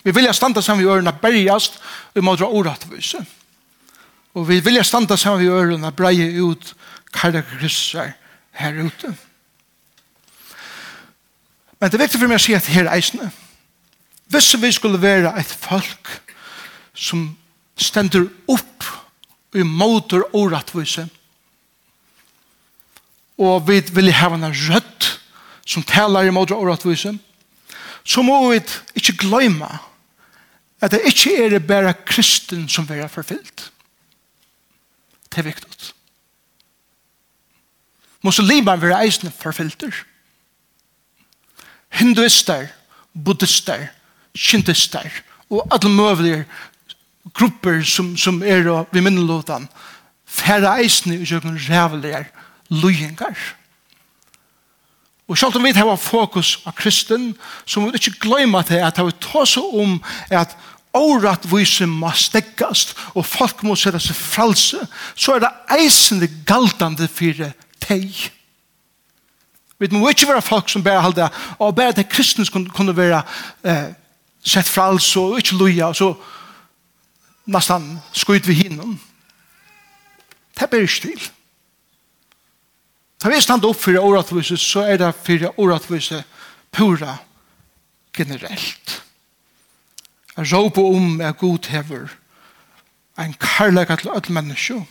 Vi 0.08 0.16
vilja 0.16 0.32
standa 0.38 0.64
saman 0.64 0.86
vi 0.86 0.92
ørene 0.96 1.18
bergast 1.20 1.76
vi 2.16 2.24
må 2.24 2.40
dra 2.40 2.48
oratvise. 2.48 3.26
Og 4.40 4.48
vi 4.48 4.64
vilja 4.64 4.88
standa 4.88 5.20
saman 5.20 5.44
vi 5.44 5.52
ørene 5.52 5.92
breie 5.92 6.32
ut 6.40 6.76
karakrisser 7.12 8.16
her 8.56 8.86
ute. 8.86 9.18
Men 11.76 11.90
det 11.92 11.98
er 11.98 12.08
viktig 12.08 12.22
for 12.22 12.32
meg 12.32 12.40
å 12.40 12.46
si 12.46 12.56
at 12.56 12.72
her 12.72 12.88
eisene 12.96 13.28
er 13.28 13.42
Hvis 14.26 14.56
vi 14.62 14.72
skulle 14.72 15.02
være 15.02 15.34
et 15.40 15.52
folk 15.62 16.10
som 16.94 17.28
stender 17.78 18.28
opp 18.48 18.88
i 19.56 19.64
måter 19.64 20.24
og 20.34 20.52
rettvise, 20.52 21.08
og 23.38 23.68
vi 23.68 23.82
vil 23.94 24.14
ha 24.16 24.32
en 24.34 24.48
rødt 24.48 25.10
som 25.66 25.84
taler 25.84 26.28
i 26.28 26.34
måter 26.34 26.56
og 26.56 26.72
rettvise, 26.72 27.14
så 28.06 28.22
må 28.22 28.38
vi 28.52 28.62
ikke 28.96 29.18
glemme 29.26 29.70
at 30.82 30.92
det 30.92 31.02
ikke 31.10 31.34
er 31.46 31.50
det 31.56 31.68
bare 31.68 31.94
kristen 32.06 32.68
som 32.70 32.88
er 32.90 33.08
forfylt. 33.08 33.72
Det 35.32 35.42
er 35.42 35.50
viktig. 35.50 35.94
Muslimer 38.26 38.76
vil 38.82 38.96
eisne 38.96 39.32
forfylter. 39.32 39.94
Hinduister, 41.90 42.68
buddhister, 43.14 43.88
kjentestar 44.36 45.10
og 45.50 45.68
alle 45.74 45.92
møvelige 45.92 46.46
grupper 47.34 47.82
som, 47.88 48.14
som 48.18 48.42
er 48.44 48.68
og 48.72 48.92
vi 48.94 49.04
minnelåten 49.04 49.68
færre 50.26 50.78
eisne 50.84 51.20
og 51.22 51.30
kjøkken 51.30 51.60
rævelige 51.70 52.26
løyengar. 52.70 53.38
Og 55.28 55.38
selv 55.38 55.58
om 55.58 55.64
vi 55.64 55.72
har 55.74 55.96
fokus 55.96 56.60
av 56.66 56.76
kristen, 56.78 57.34
så 57.66 57.80
må 57.80 57.90
vi 57.90 57.98
ikke 57.98 58.20
glemme 58.28 58.62
til 58.64 58.84
at 58.86 59.00
vi 59.02 59.16
tar 59.22 59.48
seg 59.50 59.74
om 59.74 59.98
at 60.30 60.54
åretvise 60.96 61.88
må 61.90 62.12
stekkast 62.16 62.94
og 63.16 63.26
folk 63.26 63.64
må 63.68 63.76
sette 63.76 64.00
seg 64.00 64.16
fralse 64.16 64.80
så 65.16 65.36
er 65.36 65.44
det 65.44 65.52
eisende 65.76 66.30
galtande 66.48 67.10
for 67.12 67.42
teg. 67.84 68.30
Vi 69.76 69.90
må 69.92 70.08
ikke 70.10 70.30
være 70.30 70.46
folk 70.46 70.70
som 70.72 70.84
bare 70.84 71.04
halda, 71.04 71.28
og 71.60 71.76
bare 71.76 71.92
at 71.92 72.10
kristne 72.10 72.46
kunne 72.48 72.96
være 72.96 73.24
eh, 73.68 73.92
sett 74.46 74.70
frals 74.70 75.08
og 75.18 75.40
ikke 75.40 75.58
loja, 75.60 75.90
og 75.90 75.96
så 75.98 76.12
nesten 77.46 77.98
skuit 78.14 78.48
vi 78.48 78.60
hinnom. 78.64 79.00
Det 80.60 80.70
blir 80.70 80.86
ikke 80.86 81.08
til. 81.10 81.30
Da 83.24 83.32
vi 83.32 83.42
stand 83.42 83.66
opp 83.66 83.80
for 83.82 83.98
åretvise, 83.98 84.58
så 84.58 84.86
er 84.86 85.00
det 85.02 85.14
for 85.26 85.48
åretvise 85.60 86.24
pura 86.72 87.18
generelt. 88.16 89.02
Jeg 90.38 90.52
råper 90.54 90.84
om 90.84 91.22
jeg 91.22 91.38
godhever 91.38 92.12
en 93.20 93.34
karlæg 93.40 93.88
til 94.00 94.12
alle 94.12 94.34
mennesker. 94.34 94.84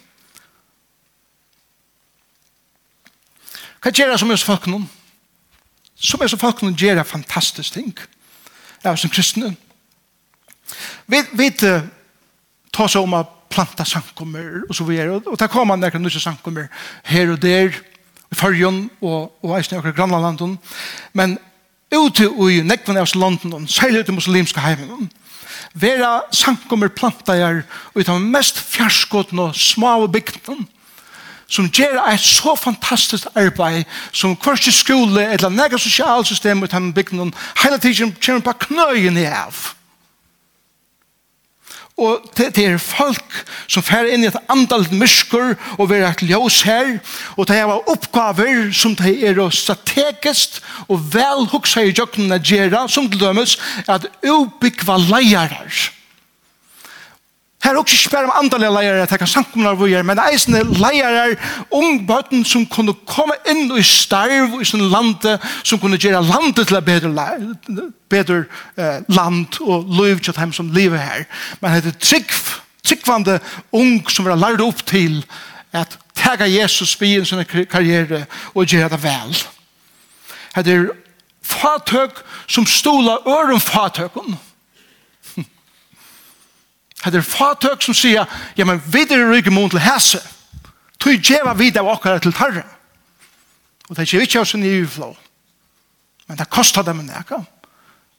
Hva 3.85 3.93
gjør 3.93 4.15
jeg 4.15 4.19
som 4.19 4.31
er 4.33 4.41
så 4.41 4.49
folk 4.49 4.67
noen? 4.73 4.87
Som 5.95 6.23
er 6.25 6.33
så 6.33 6.41
folk 6.41 6.63
noen 6.63 6.77
gjør 6.77 7.03
jeg 7.03 7.07
fantastisk 7.07 7.77
ting. 7.77 7.93
Hva 7.93 8.14
av 8.87 8.97
sin 9.01 9.13
kristne. 9.13 9.55
Vi, 11.07 11.21
vet 11.37 11.65
ta 12.75 12.89
seg 12.91 13.05
om 13.05 13.17
å 13.17 13.25
planta 13.55 13.87
sankommer 13.87 14.65
og 14.69 14.75
så 14.77 14.87
videre. 14.89 15.19
Og, 15.19 15.27
da 15.27 15.45
der 15.45 15.53
kommer 15.53 15.79
nekker 15.79 16.03
nødvendig 16.03 16.23
sankommer 16.23 16.71
her 17.07 17.35
og 17.35 17.43
der, 17.43 17.75
i 18.33 18.35
Førjen 18.35 18.89
og, 18.99 19.31
og 19.45 19.53
eisen 19.55 19.77
i 19.77 19.79
akkurat 19.79 19.95
grannlandet. 19.95 20.57
Men 21.15 21.37
ute 21.95 22.27
i 22.27 22.63
nekvene 22.67 23.05
av 23.05 23.13
landene, 23.15 23.69
særlig 23.71 24.03
ute 24.03 24.11
i 24.11 24.17
muslimske 24.17 24.65
heimen, 24.65 25.11
vera 25.75 26.25
sankommer 26.35 26.91
planta 26.91 27.37
her 27.39 27.63
ut 27.95 28.11
av 28.11 28.19
mest 28.23 28.59
fjerskåten 28.59 29.39
og 29.39 29.55
små 29.55 30.01
bygden 30.11 30.65
som 31.49 31.69
gjør 31.69 32.01
et 32.09 32.21
så 32.21 32.55
fantastisk 32.57 33.29
arbeid 33.35 33.85
som 34.13 34.37
kvart 34.37 34.67
i 34.67 34.75
skole 34.75 35.29
eller 35.35 35.53
nega 35.53 35.79
sosialsystem 35.79 36.63
ut 36.65 36.73
hjemme 36.73 36.95
bygden 36.97 37.33
hele 37.63 37.79
tiden 37.79 38.15
kommer 38.21 38.41
på 38.41 38.59
knøyen 38.69 39.19
i 39.19 39.27
av. 39.29 39.75
Og 41.95 42.25
det, 42.35 42.57
det 42.57 42.65
er 42.67 42.81
folk 42.83 43.37
som 43.71 43.85
fer 43.87 44.09
inn 44.11 44.25
i 44.25 44.27
et 44.27 44.39
andalt 44.51 44.91
myskur 44.91 45.53
og 45.77 45.91
vil 45.93 46.03
et 46.03 46.25
ljós 46.27 46.65
her 46.67 46.97
og 47.37 47.47
det 47.47 47.61
er 47.61 47.71
oppgaver 47.71 48.73
som 48.75 48.97
det 48.99 49.15
er 49.23 49.39
strategisk 49.55 50.59
og 50.89 51.05
vel 51.15 51.47
huksa 51.53 51.85
i 51.85 51.95
jøkken 51.95 52.35
å 52.35 52.41
gjøre 52.43 52.89
som 52.91 53.07
til 53.07 53.23
dømes 53.23 53.55
at 53.87 54.09
ubygva 54.27 54.99
leierer 55.07 55.93
Her 57.65 57.71
er 57.73 57.81
også 57.81 57.97
ikke 57.97 58.11
bare 58.11 58.25
om 58.25 58.33
andre 58.45 58.59
leirer, 58.59 59.07
det 59.07 59.19
kan 59.19 59.29
samkomne 59.31 59.71
av 59.73 59.79
våre, 59.81 60.03
men 60.05 60.21
eisende 60.21 60.61
leirer, 60.77 61.33
ung 61.73 62.03
bøten 62.05 62.45
som 62.45 62.67
kunne 62.69 62.93
komme 63.09 63.39
inn 63.49 63.71
i 63.73 63.85
starv 63.89 64.59
i 64.61 64.67
sin 64.69 64.85
lande, 64.93 65.39
som 65.65 65.81
kunne 65.81 65.97
gjøre 65.97 66.21
landet 66.29 66.69
til 66.69 66.77
et 66.77 66.85
bedre, 66.85 67.31
bedre 68.13 68.43
eh, 68.77 69.01
land 69.09 69.61
og 69.65 69.89
liv 69.97 70.21
til 70.21 70.37
dem 70.37 70.53
som 70.53 70.69
lever 70.77 71.01
her. 71.01 71.25
Men 71.63 71.81
det 71.81 71.95
er 71.95 72.01
trygg, 72.05 72.37
tryggvande 72.85 73.41
ung 73.73 74.11
som 74.13 74.29
var 74.29 74.37
lært 74.37 74.61
opp 74.61 74.85
til 74.85 75.23
at 75.73 75.97
tega 76.15 76.45
Jesus 76.45 77.01
vi 77.01 77.15
i 77.17 77.25
sin 77.25 77.45
karriere 77.49 78.27
og 78.53 78.69
gjøre 78.69 78.93
det 78.93 79.03
vel. 79.03 79.39
Det 80.61 80.75
er 80.77 80.91
fatøk 81.43 82.21
som 82.47 82.67
stola 82.67 83.23
øren 83.25 83.61
fatøkken, 83.61 84.37
Det 87.05 87.21
er 87.21 87.27
fatøk 87.27 87.83
som 87.85 87.95
sier, 87.95 88.25
ja, 88.57 88.65
men 88.65 88.81
vi 88.87 89.05
er 89.05 89.27
rygge 89.29 89.53
mot 89.53 89.71
til 89.71 89.83
hese. 89.85 90.21
Tøy 91.01 91.19
djeva 91.21 91.53
vid 91.59 91.77
av 91.77 91.91
okkara 91.93 92.19
til 92.23 92.33
tarre. 92.33 92.65
Og 93.89 93.97
det 93.97 94.07
er 94.07 94.25
ikke 94.25 94.41
oss 94.41 94.55
en 94.57 94.65
ivflå. 94.65 95.11
Men 96.27 96.39
det 96.39 96.49
kostar 96.49 96.87
dem 96.87 97.03
en 97.03 97.11
eka. 97.13 97.43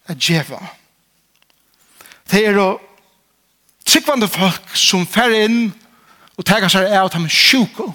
Det 0.05 0.13
er 0.13 0.19
djeva. 0.21 0.59
Det 2.31 2.43
er 2.45 2.59
jo 2.59 2.67
tryggvande 3.85 4.29
folk 4.29 4.75
som 4.77 5.07
fer 5.09 5.33
inn 5.45 5.71
og 6.37 6.45
tegar 6.45 6.69
seg 6.69 6.91
av 6.93 7.09
dem 7.13 7.25
sjuko. 7.29 7.89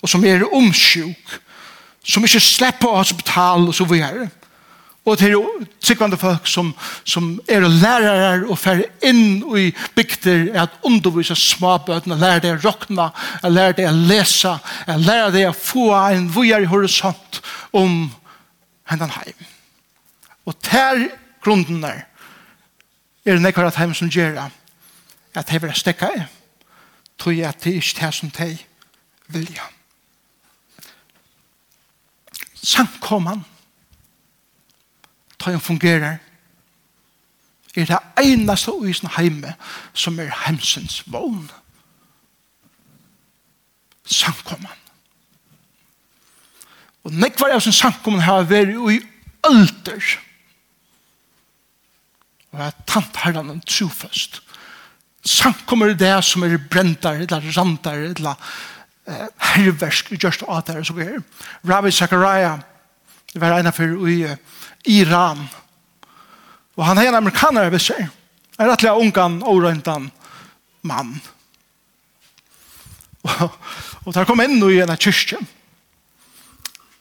Og 0.00 0.08
som 0.08 0.24
er 0.24 0.44
omsjuk. 0.52 1.40
Som 2.04 2.24
ikke 2.24 2.40
slipper 2.40 2.88
å 2.88 3.00
hospital 3.00 3.68
og 3.68 3.76
så 3.76 3.86
videre. 3.88 4.28
Og 5.08 5.16
det 5.16 5.30
er 5.30 5.32
jo 5.32 5.46
tryggvande 5.80 6.18
folk 6.20 6.46
som, 6.46 6.74
som 7.08 7.30
er 7.48 7.64
lærere 7.64 8.44
og 8.50 8.58
fer 8.60 8.82
inn 9.06 9.40
i 9.56 9.70
bygder 9.96 10.50
at 10.60 10.76
undervise 10.84 11.34
småbøtene, 11.38 12.18
lære 12.20 12.42
det 12.44 12.52
å 12.52 12.60
råkne, 12.66 13.08
lære 13.48 13.78
det 13.78 13.88
å 13.88 13.94
lese, 13.96 14.52
lære 14.86 15.32
det 15.38 15.46
å 15.48 15.56
få 15.56 15.88
en 15.96 16.28
vujere 16.34 16.68
horisont 16.68 17.40
om 17.72 18.10
hendan 18.92 19.14
heim. 19.16 19.48
Og 20.44 20.58
ter 20.60 21.08
grunden 21.40 21.84
er 21.88 22.06
er 23.24 23.38
nekkar 23.38 23.68
at 23.68 23.76
heim 23.76 23.92
som 23.94 24.08
gjør 24.10 24.32
det 24.36 24.50
at 25.36 25.50
heim 25.52 25.62
vil 25.62 25.74
stekka 25.76 26.08
i 26.16 26.22
tog 27.20 27.36
jeg 27.36 27.48
at 27.48 27.60
det 27.64 27.74
er 27.74 27.82
ikke 27.82 28.00
det 28.00 28.14
som 28.16 28.30
de 28.32 28.48
vilja. 29.28 29.66
Samkomman 32.62 33.44
ta 35.40 35.52
en 35.54 35.62
fungerer, 35.62 36.18
er 37.76 37.86
det 37.86 37.98
eneste 38.18 38.72
i 38.84 38.92
sin 38.92 39.12
heime 39.16 39.54
som 39.94 40.18
er 40.18 40.32
hemsens 40.46 41.02
vogn. 41.06 41.46
Samkomman. 44.04 44.78
Og 47.06 47.14
nekvar 47.14 47.54
av 47.54 47.62
sin 47.64 47.76
samkomman 47.76 48.26
har 48.26 48.48
vært 48.50 48.74
i 48.74 48.98
ølter. 49.48 50.16
Og 52.50 52.58
jeg 52.58 52.66
har 52.66 52.82
tant 52.90 53.20
herren 53.22 53.52
en 53.54 53.62
trofest. 53.62 54.40
Samkommer 55.24 55.94
det 55.94 56.16
som 56.26 56.42
er 56.44 56.58
brentar, 56.58 57.22
eller 57.22 57.46
randar, 57.54 58.02
eller 58.10 58.50
herversk, 59.54 60.10
just 60.22 60.42
av 60.42 60.64
det 60.66 60.82
som 60.86 60.98
er. 60.98 61.22
Rabbi 61.66 61.92
Zachariah 61.94 62.58
Det 63.32 63.40
var 63.40 63.58
ena 63.58 63.72
för 63.72 64.08
i 64.08 64.36
Iran. 64.84 65.48
Og 66.74 66.86
han 66.86 66.98
er 66.98 67.08
en 67.08 67.14
amerikanare 67.14 67.66
över 67.66 67.78
sig. 67.78 68.08
En 68.58 68.66
rettelig 68.66 68.90
ungan, 68.92 69.42
oröntan 69.42 70.10
mann. 70.82 71.20
Og, 73.22 73.50
og 74.04 74.14
der 74.14 74.24
kom 74.24 74.40
inn 74.40 74.62
i 74.70 74.80
en 74.80 74.96
kyrkje. 74.96 75.38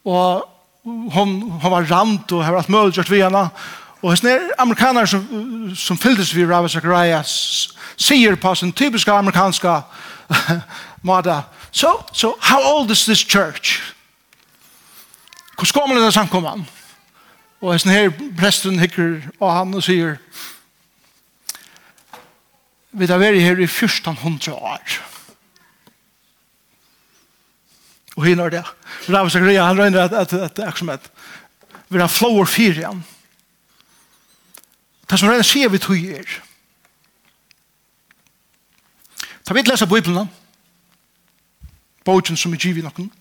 Og 0.06 0.46
hon, 0.84 1.36
hon 1.62 1.72
var 1.72 1.88
rant 1.90 2.32
og 2.32 2.44
har 2.46 2.56
vært 2.56 2.72
mulig 2.72 2.98
gjort 2.98 3.12
vid 3.12 3.24
henne. 3.24 3.46
Og 4.02 4.12
hans 4.12 4.24
er 4.24 4.50
amerikaner 4.60 5.06
som, 5.06 5.26
som 5.76 5.98
fylltes 6.00 6.34
vid 6.36 6.48
Rabbi 6.48 6.70
Zacharias 6.72 7.32
sier 8.00 8.36
på 8.40 8.56
sin 8.56 8.72
typiske 8.72 9.12
amerikanska 9.12 9.82
mada. 11.04 11.42
So, 11.72 12.04
so 12.14 12.36
how 12.40 12.64
old 12.64 12.92
is 12.92 13.06
this 13.06 13.20
church? 13.20 13.80
Hvordan 15.60 15.82
kommer 15.82 15.96
det 15.96 16.04
til 16.04 16.14
samkommet? 16.14 16.70
Og 17.60 17.74
hesten 17.74 17.92
her 17.92 18.14
presten 18.40 18.80
hikker 18.80 19.18
av 19.42 19.58
han 19.58 19.76
og 19.76 19.84
sier 19.84 20.16
Vi 22.96 23.06
har 23.06 23.20
vært 23.20 23.42
her 23.44 23.60
i 23.60 23.68
1400 23.68 24.56
år. 24.56 24.96
Og 28.16 28.26
hinn 28.26 28.40
er 28.40 28.56
det. 28.56 28.64
Rav 29.12 29.30
Zakaria, 29.30 29.68
han 29.68 29.78
røyner 29.78 30.08
at, 30.08 30.16
at, 30.16 30.34
at, 30.58 30.78
som 30.78 30.90
et 30.90 31.12
vi 31.90 32.00
har 32.00 32.08
flower 32.08 32.46
fire 32.46 32.80
igjen. 32.80 33.04
Det 35.10 35.20
som 35.20 35.30
røyner 35.30 35.44
sier 35.44 35.70
vi 35.70 35.82
tog 35.82 35.98
er. 36.00 36.40
Ta 39.44 39.54
vi 39.54 39.64
lesa 39.68 39.86
Bibelen, 39.86 40.30
bogen 42.06 42.38
som 42.38 42.54
er 42.54 42.62
givet 42.62 42.86
noen, 42.86 43.12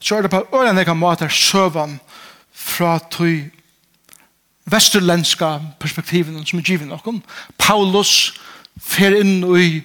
så 0.00 0.16
er 0.16 0.22
det 0.22 0.32
på 0.32 0.46
øren 0.56 0.76
jeg 0.76 0.86
kan 0.88 0.98
måte 0.98 1.28
søvann 1.28 1.98
fra 2.52 2.98
tøy 3.10 3.50
vesterlenska 4.70 5.58
perspektiven 5.80 6.40
som 6.46 6.58
er 6.58 6.66
givet 6.66 6.88
noen. 6.88 7.22
Paulus 7.58 8.32
fer 8.80 9.16
inn 9.20 9.44
i 9.56 9.82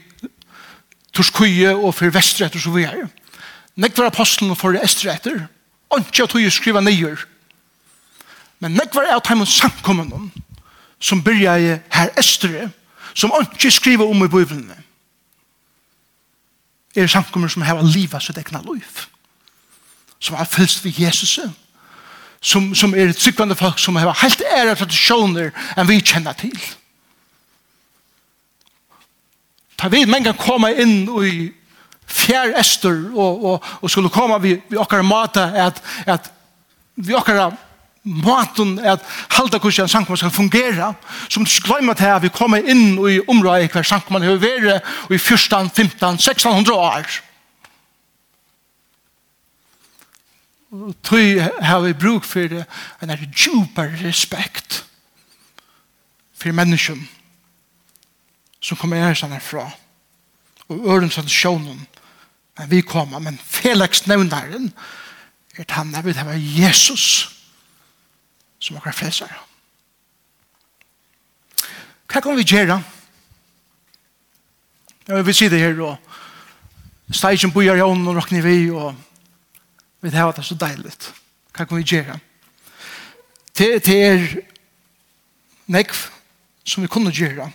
Torskøye 1.16 1.72
og 1.76 1.96
fer 1.96 2.14
vestretter 2.14 2.60
så 2.60 2.74
vi 2.76 2.86
er. 2.88 3.08
Nekvar 3.76 4.12
apostelen 4.12 4.56
for 4.56 4.76
estretter, 4.80 5.48
ikke 5.96 6.24
at 6.24 6.36
hun 6.36 6.52
skriva 6.52 6.84
nyer. 6.84 7.26
Men 8.60 8.76
nekvar 8.76 9.08
er 9.08 9.18
at 9.18 9.28
han 9.28 9.46
samkommer 9.46 10.30
som 11.00 11.24
byrja 11.24 11.58
i 11.60 11.72
her 11.92 12.12
estre, 12.20 12.70
som 13.14 13.34
ikke 13.42 13.72
skriva 13.72 14.08
om 14.08 14.24
i 14.24 14.32
bøyvlene. 14.32 14.78
Er 16.96 17.12
samkommer 17.12 17.52
som 17.52 17.64
har 17.68 17.84
livet 17.84 18.24
sitt 18.24 18.38
egna 18.40 18.62
liv 18.64 19.08
som 20.26 20.38
har 20.40 20.50
fylst 20.50 20.86
ved 20.86 20.98
Jesus, 21.00 21.40
som, 22.42 22.72
som 22.76 22.94
er 22.94 23.12
et 23.12 23.22
sykvande 23.22 23.58
folk 23.58 23.80
som 23.82 23.96
har 23.96 24.14
helt 24.22 24.42
ære 24.42 24.76
tradisjoner 24.80 25.52
enn 25.78 25.90
vi 25.90 26.02
kjenner 26.02 26.38
til. 26.38 26.56
Ta 29.78 29.90
vi 29.92 30.06
men 30.10 30.26
kan 30.26 30.38
komme 30.40 30.72
inn 30.82 31.06
i 31.26 31.52
fjær 32.06 32.54
ester 32.60 33.10
og, 33.14 33.46
og, 33.46 33.70
og 33.82 33.92
skulle 33.92 34.14
komme 34.14 34.38
vi, 34.42 34.56
vi 34.70 34.78
okkar 34.78 35.04
mata 35.06 35.50
at, 35.66 35.82
at 36.06 36.30
vi 36.96 37.16
okkar 37.18 37.56
maten 38.06 38.78
at 38.86 39.02
halda 39.34 39.60
kursi 39.60 39.82
en 39.82 39.90
sankman 39.90 40.18
skal 40.18 40.34
fungera 40.34 40.92
som 41.30 41.46
gløyma 41.46 41.96
til 41.98 42.14
at 42.14 42.24
vi 42.24 42.30
kommer 42.34 42.62
inn 42.62 43.00
i 43.10 43.20
området 43.28 43.72
hver 43.74 43.88
sankman 43.88 44.24
har 44.24 44.38
vært 44.42 44.86
i 45.10 45.18
14, 45.18 45.72
15, 45.74 46.22
1600 46.22 46.78
år. 46.78 47.10
tog 51.04 51.42
har 51.62 51.82
vi 51.84 51.94
bruk 51.94 52.26
for 52.28 52.48
det, 52.52 52.66
en 53.02 53.10
er 53.14 53.26
djupere 53.26 53.98
respekt 54.04 54.84
for 56.36 56.56
mennesken 56.56 57.08
som 58.66 58.78
kommer 58.78 59.04
her 59.04 59.18
sånn 59.18 59.36
herfra. 59.36 59.68
Og 60.70 60.88
øren 60.90 61.12
sånn 61.14 61.30
sjånen, 61.30 61.86
men 62.58 62.70
vi 62.72 62.82
kommer, 62.82 63.22
men 63.22 63.38
Felix 63.38 64.06
nevneren 64.10 64.72
er 65.56 65.66
at 65.66 65.76
han 65.78 65.94
er 65.96 66.06
vidt 66.06 66.18
her 66.18 66.34
Jesus 66.34 67.06
som 68.60 68.78
akkurat 68.80 68.98
frelser. 68.98 69.32
Hva 72.10 72.22
kan 72.24 72.38
vi 72.38 72.48
gjøre? 72.48 72.80
Jeg 75.06 75.26
vil 75.28 75.38
si 75.38 75.50
det 75.52 75.62
her, 75.62 75.82
og 75.86 77.14
steg 77.14 77.44
bojar 77.54 77.76
bor 77.76 77.84
i 77.84 77.86
ånden 77.86 78.10
og 78.10 78.18
råkner 78.18 78.42
vi, 78.42 78.72
og 78.74 78.96
vi 80.12 80.18
har 80.18 80.32
det 80.32 80.46
så 80.46 80.56
deiligt. 80.56 81.14
Hva 81.56 81.66
kan 81.66 81.78
vi 81.78 81.84
gjøre? 81.84 82.20
Det, 83.58 83.84
til 83.84 83.96
er 83.96 84.26
nekv 85.72 85.96
som 86.66 86.84
vi 86.84 86.90
kunne 86.92 87.14
gjøre. 87.14 87.48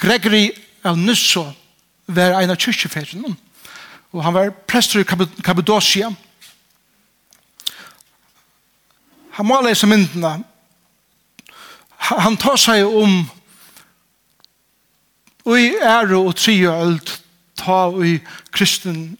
Gregory 0.00 0.48
av 0.84 0.96
Nusso 0.98 1.44
var 2.06 2.38
en 2.40 2.52
av 2.52 2.56
kyrkjeferdene, 2.60 3.34
og 4.12 4.24
han 4.24 4.34
var 4.34 4.52
prester 4.68 5.02
i 5.02 5.08
Kappadocia. 5.44 6.08
Han 9.36 9.46
må 9.46 9.60
lese 9.60 9.88
myndene. 9.90 10.38
Han 12.04 12.36
tar 12.36 12.56
seg 12.60 12.84
om 12.86 13.24
og 15.44 15.60
i 15.60 15.74
ære 15.76 16.16
og 16.16 16.32
trio 16.40 16.72
ølt 16.72 17.18
ta 17.60 17.90
i 18.04 18.16
kristen 18.52 19.18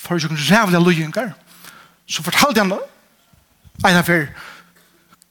for 0.00 0.16
ikke 0.16 0.28
rævlige 0.50 0.84
løyengar, 0.84 1.32
så 2.08 2.22
fortalte 2.22 2.60
han 2.60 2.72
en 2.72 3.96
av 3.96 4.06
hver 4.08 4.30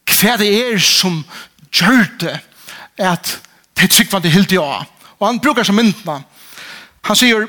hva 0.09 0.35
det 0.41 0.49
er 0.49 0.79
som 0.81 1.21
gjør 1.71 2.07
det 2.19 2.35
at 2.99 3.35
det 3.77 3.85
er 3.85 3.91
tryggvande 3.93 4.31
hildi 4.33 4.57
av. 4.59 4.87
Og 5.19 5.27
han 5.27 5.39
brukar 5.39 5.63
som 5.63 5.77
myndna. 5.79 6.19
Han 7.07 7.15
sier, 7.15 7.45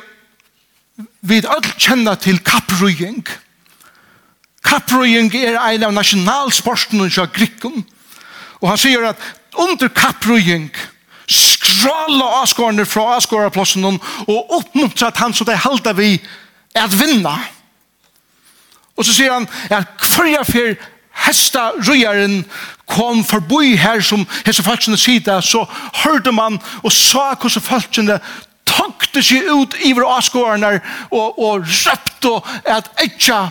vi 1.26 1.38
er 1.40 1.48
alt 1.50 1.72
kjenner 1.80 2.18
til 2.20 2.38
kapprøying. 2.46 3.24
Kapprøying 4.66 5.33
er 5.35 5.59
en 5.59 5.88
av 5.88 5.96
nasjonalsporten 5.96 7.02
og 7.02 7.35
grikken. 7.35 7.83
Og 8.61 8.68
han 8.68 8.78
sier 8.78 9.09
at 9.11 9.26
under 9.59 9.88
kapprøying 9.88 10.70
skrala 11.30 12.28
avskårene 12.42 12.85
fra 12.87 13.16
avskåreplassen 13.16 13.87
og 13.87 14.54
oppmuntret 14.61 15.18
han 15.22 15.35
som 15.35 15.48
det 15.48 15.59
halda 15.64 15.96
vi 15.98 16.12
kapprøying 16.14 16.38
at 16.74 17.00
vinna. 17.00 17.37
Og 18.96 19.04
så 19.04 19.14
sier 19.16 19.33
han 19.33 19.48
at 19.72 19.88
hverja 20.14 20.42
fyr 20.44 20.74
hesta 21.26 21.70
rujaren 21.80 22.44
kom 22.90 23.24
forbi 23.24 23.76
her 23.78 24.00
som 24.04 24.26
hese 24.46 24.64
falskene 24.66 24.98
sida, 24.98 25.40
så 25.40 25.64
hørte 26.04 26.33
man 26.33 26.59
og 26.83 26.92
sa 26.92 27.33
hvordan 27.35 27.64
falskene 27.64 28.18
tankte 28.68 29.22
seg 29.24 29.48
ut 29.50 29.76
iver 29.85 30.06
avskårene 30.06 30.76
og, 31.11 31.38
og 31.38 31.64
røpte 31.64 32.35
at 32.68 32.90
etja 33.02 33.48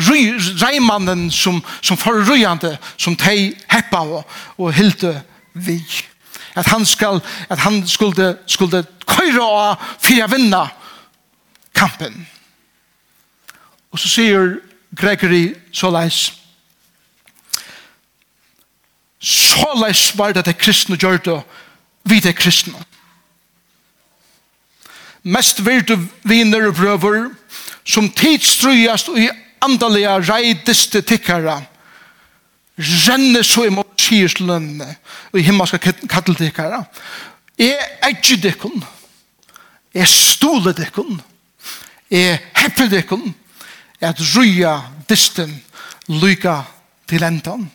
reimannen 0.00 1.28
som, 1.30 1.60
som 1.82 1.98
forrujande 2.00 2.76
som 2.96 3.16
tei 3.16 3.52
heppa 3.68 4.00
og, 4.00 4.22
og 4.56 4.72
hilde 4.72 5.20
vi. 5.52 5.80
At 6.56 6.66
han, 6.66 6.86
skal, 6.86 7.20
at 7.48 7.58
han 7.58 7.86
skulle, 7.86 8.36
skulle 8.46 8.84
køyre 9.06 9.44
av 9.44 9.90
fyrir 10.02 10.30
vinna 10.32 10.64
kampen. 11.80 12.26
Og 13.90 13.98
så 13.98 14.10
sier 14.10 14.58
Gregory 14.96 15.54
såleis, 15.72 16.30
såleis 19.20 20.10
var 20.18 20.34
det 20.34 20.46
det 20.46 20.58
kristne 20.60 20.98
gjør 20.98 21.20
det, 21.24 21.40
vi 22.04 22.20
det 22.20 22.36
kristne. 22.38 22.78
Mest 25.22 25.60
vil 25.66 25.82
du 25.84 25.96
viner 26.24 26.70
og 26.70 26.76
prøver, 26.78 27.28
som 27.84 28.08
tidstrøyast 28.08 29.10
og 29.12 29.18
i 29.20 29.28
andalega 29.60 30.16
reidiste 30.22 31.02
tikkara, 31.04 31.58
renne 32.80 33.42
så 33.44 33.66
imot 33.68 34.00
sierslønne 34.00 34.88
og 35.32 35.40
i 35.40 35.44
himmelska 35.44 35.78
katteltikkara. 36.08 36.84
Er 37.60 38.08
ikke 38.08 38.38
dikken. 38.40 38.84
Jeg 39.94 40.08
stoler 40.08 40.72
dikken 40.72 41.20
er 42.10 42.38
heppeldekken 42.56 43.34
at 44.00 44.20
røya 44.36 44.80
disten 45.08 45.62
lyka 46.08 46.62
til 47.08 47.22
endan. 47.22 47.70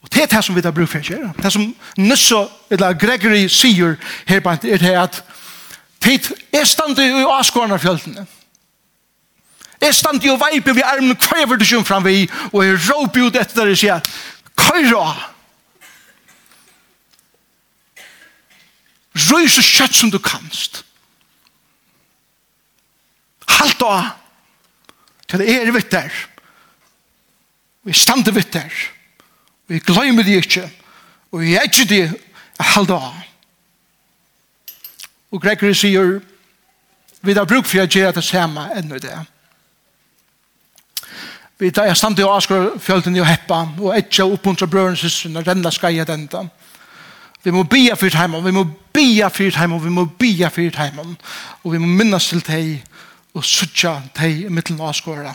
Og 0.00 0.12
det 0.12 0.22
er 0.22 0.26
det 0.26 0.44
som 0.44 0.56
vi 0.56 0.64
da 0.64 0.72
bruker 0.72 0.92
for 0.92 1.04
å 1.04 1.12
gjøre. 1.12 1.32
Det 1.42 1.52
som 1.52 1.66
Nusso, 1.98 2.46
eller 2.70 2.96
Gregory, 2.98 3.46
sier 3.48 3.98
her 4.28 4.40
på 4.40 4.56
er 4.64 4.82
det 4.82 4.94
at 4.96 5.22
tid 6.00 6.30
er 6.52 6.64
stande 6.64 7.04
i 7.04 7.24
avskårene 7.24 7.76
av 7.76 7.82
fjøltene. 7.84 8.26
Er 9.80 9.92
stande 9.96 10.26
i 10.26 10.32
å 10.32 10.38
veipe 10.40 10.74
ved 10.76 10.84
armen 10.84 11.16
kvever 11.16 11.56
du 11.56 11.64
kjum 11.64 11.84
fram 11.84 12.04
vi, 12.04 12.28
og 12.52 12.64
er 12.64 12.80
råp 12.88 13.16
ut 13.16 13.36
etter 13.36 13.68
det 13.68 13.76
og 13.76 13.80
sier, 13.80 14.10
køyra! 14.56 15.12
Røy 19.30 19.48
så 19.50 19.62
kjøtt 19.64 19.96
som 19.96 20.12
du 20.12 20.20
kanst. 20.22 20.84
Halt 23.58 23.80
da! 23.80 23.94
Til 25.28 25.42
det 25.42 25.54
er 25.54 25.72
vitt 25.74 25.92
der. 25.92 26.14
Vi 27.86 27.94
stander 27.96 28.34
vitt 28.34 28.52
der. 28.52 28.72
Vi 29.70 29.78
glemmer 29.78 30.26
det 30.26 30.40
ikke. 30.44 30.66
Og 31.30 31.40
vi 31.40 31.54
er 31.54 31.68
ikke 31.68 31.88
det. 31.88 32.04
Halt 32.60 32.88
da! 32.88 33.00
Og 35.30 35.42
Gregory 35.42 35.72
sier, 35.78 36.18
vi 37.22 37.34
har 37.36 37.46
bruk 37.46 37.68
for 37.68 37.84
å 37.84 37.86
gjøre 37.86 38.16
det 38.16 38.24
samme 38.26 38.66
ennå 38.74 38.98
det. 38.98 39.14
Vi 41.60 41.70
tar 41.70 41.90
jeg 41.90 41.98
stand 42.00 42.18
i 42.18 42.24
Asgård, 42.24 42.78
fjølten 42.80 43.18
i 43.18 43.24
Heppa, 43.24 43.60
og 43.78 43.96
ikke 43.98 44.24
oppmuntra 44.24 44.66
brøren 44.66 44.96
og 44.96 45.02
søsteren, 45.02 45.36
og 45.36 45.46
renna 45.46 45.70
skreia 45.70 46.06
denne. 46.08 46.46
Vi 47.44 47.52
må 47.52 47.66
bia 47.68 47.94
fyrt 48.00 48.16
heimom, 48.16 48.44
vi 48.44 48.52
må 48.56 48.64
bia 48.92 49.28
fyrt 49.32 49.58
heimom, 49.60 49.82
vi 49.84 49.92
må 49.92 50.06
bia 50.18 50.48
fyrt 50.52 50.78
heimom, 50.80 51.12
og 51.62 51.74
vi 51.74 51.80
må 51.80 51.86
minnes 51.86 52.28
til 52.32 52.40
deg, 52.46 52.80
og 53.34 53.44
suttja 53.46 54.00
deg 54.16 54.46
i 54.46 54.50
midten 54.52 54.80
av 54.80 54.90
avskåra 54.90 55.34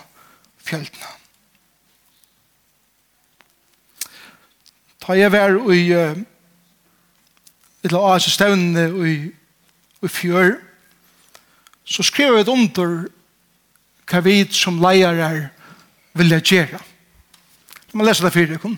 fjöldene. 0.65 1.11
Da 5.05 5.13
jeg 5.13 5.31
var 5.31 5.55
i 5.71 5.83
et 7.85 7.93
av 7.93 8.07
oss 8.15 8.27
stevnene 8.33 8.87
i, 9.05 9.17
i 10.01 10.09
fjør, 10.09 10.55
så 11.85 12.03
skrev 12.03 12.33
jeg 12.33 12.45
et 12.45 12.51
under 12.51 12.95
hva 14.09 14.21
vi 14.25 14.39
som 14.53 14.81
leier 14.81 15.21
er 15.21 15.41
vil 16.17 16.33
jeg 16.33 16.47
gjøre. 16.49 16.79
Jeg 17.85 17.99
må 17.99 18.05
lese 18.07 18.25
det 18.25 18.33
for 18.33 18.49
dere. 18.49 18.77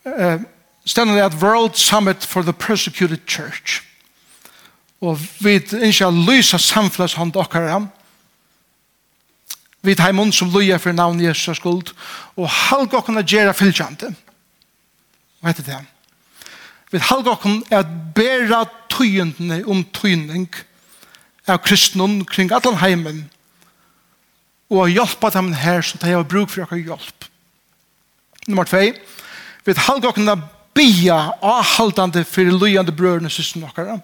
Uh, 0.00 0.42
Stendende 0.88 1.22
at 1.22 1.36
World 1.42 1.76
Summit 1.76 2.24
for 2.24 2.42
the 2.42 2.52
Persecuted 2.52 3.20
Church– 3.26 3.84
og 5.00 5.20
vi 5.40 5.56
ikke 5.56 6.10
lyser 6.12 6.60
samfunnet 6.60 7.16
hånd 7.16 7.32
dere 7.32 7.68
ham. 7.70 7.88
Vi 9.80 9.94
tar 9.96 10.12
munn 10.12 10.32
som 10.32 10.50
løyer 10.52 10.80
for 10.80 10.92
navn 10.92 11.22
Jesus 11.22 11.56
skuld, 11.56 11.94
og 12.36 12.50
halg 12.68 12.90
dere 12.92 13.22
å 13.22 13.24
gjøre 13.24 13.56
fylkjante. 13.56 14.10
Hva 15.40 15.52
heter 15.54 15.68
det? 15.70 15.80
Vi 16.92 17.00
halg 17.08 17.24
dere 17.24 17.80
at 17.80 17.94
bæra 18.16 18.66
tøyendene 18.92 19.62
om 19.64 19.80
tøyning 19.96 20.50
av 21.48 21.62
kristnen 21.64 22.20
kring 22.28 22.52
alle 22.52 22.76
heimen, 22.82 23.24
og 24.70 24.92
hjelpe 24.92 25.32
dem 25.34 25.54
her 25.56 25.80
som 25.82 25.98
de 26.02 26.12
har 26.12 26.28
bruk 26.28 26.52
for 26.52 26.62
dere 26.68 26.84
hjelp. 26.84 27.30
Nummer 28.46 28.68
2. 28.68 28.84
Vi 29.64 29.80
halg 29.88 30.04
dere 30.04 30.36
bia 30.74 31.18
avhaldande 31.42 32.24
fyrir 32.24 32.54
løyende 32.58 32.92
brødene 32.92 33.30
systen 33.30 33.64
okkara 33.66 33.98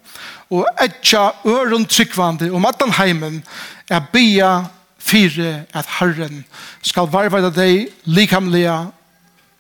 og 0.51 0.67
etja 0.83 1.31
øren 1.47 1.87
tryggvande 1.87 2.51
om 2.53 2.65
at 2.67 2.83
heimen 2.99 3.43
er 3.91 4.01
bia 4.13 4.67
fire 4.99 5.65
at 5.75 5.87
Herren 5.99 6.45
skal 6.83 7.09
varvada 7.13 7.51
deg 7.55 7.89
likamlige, 8.05 8.75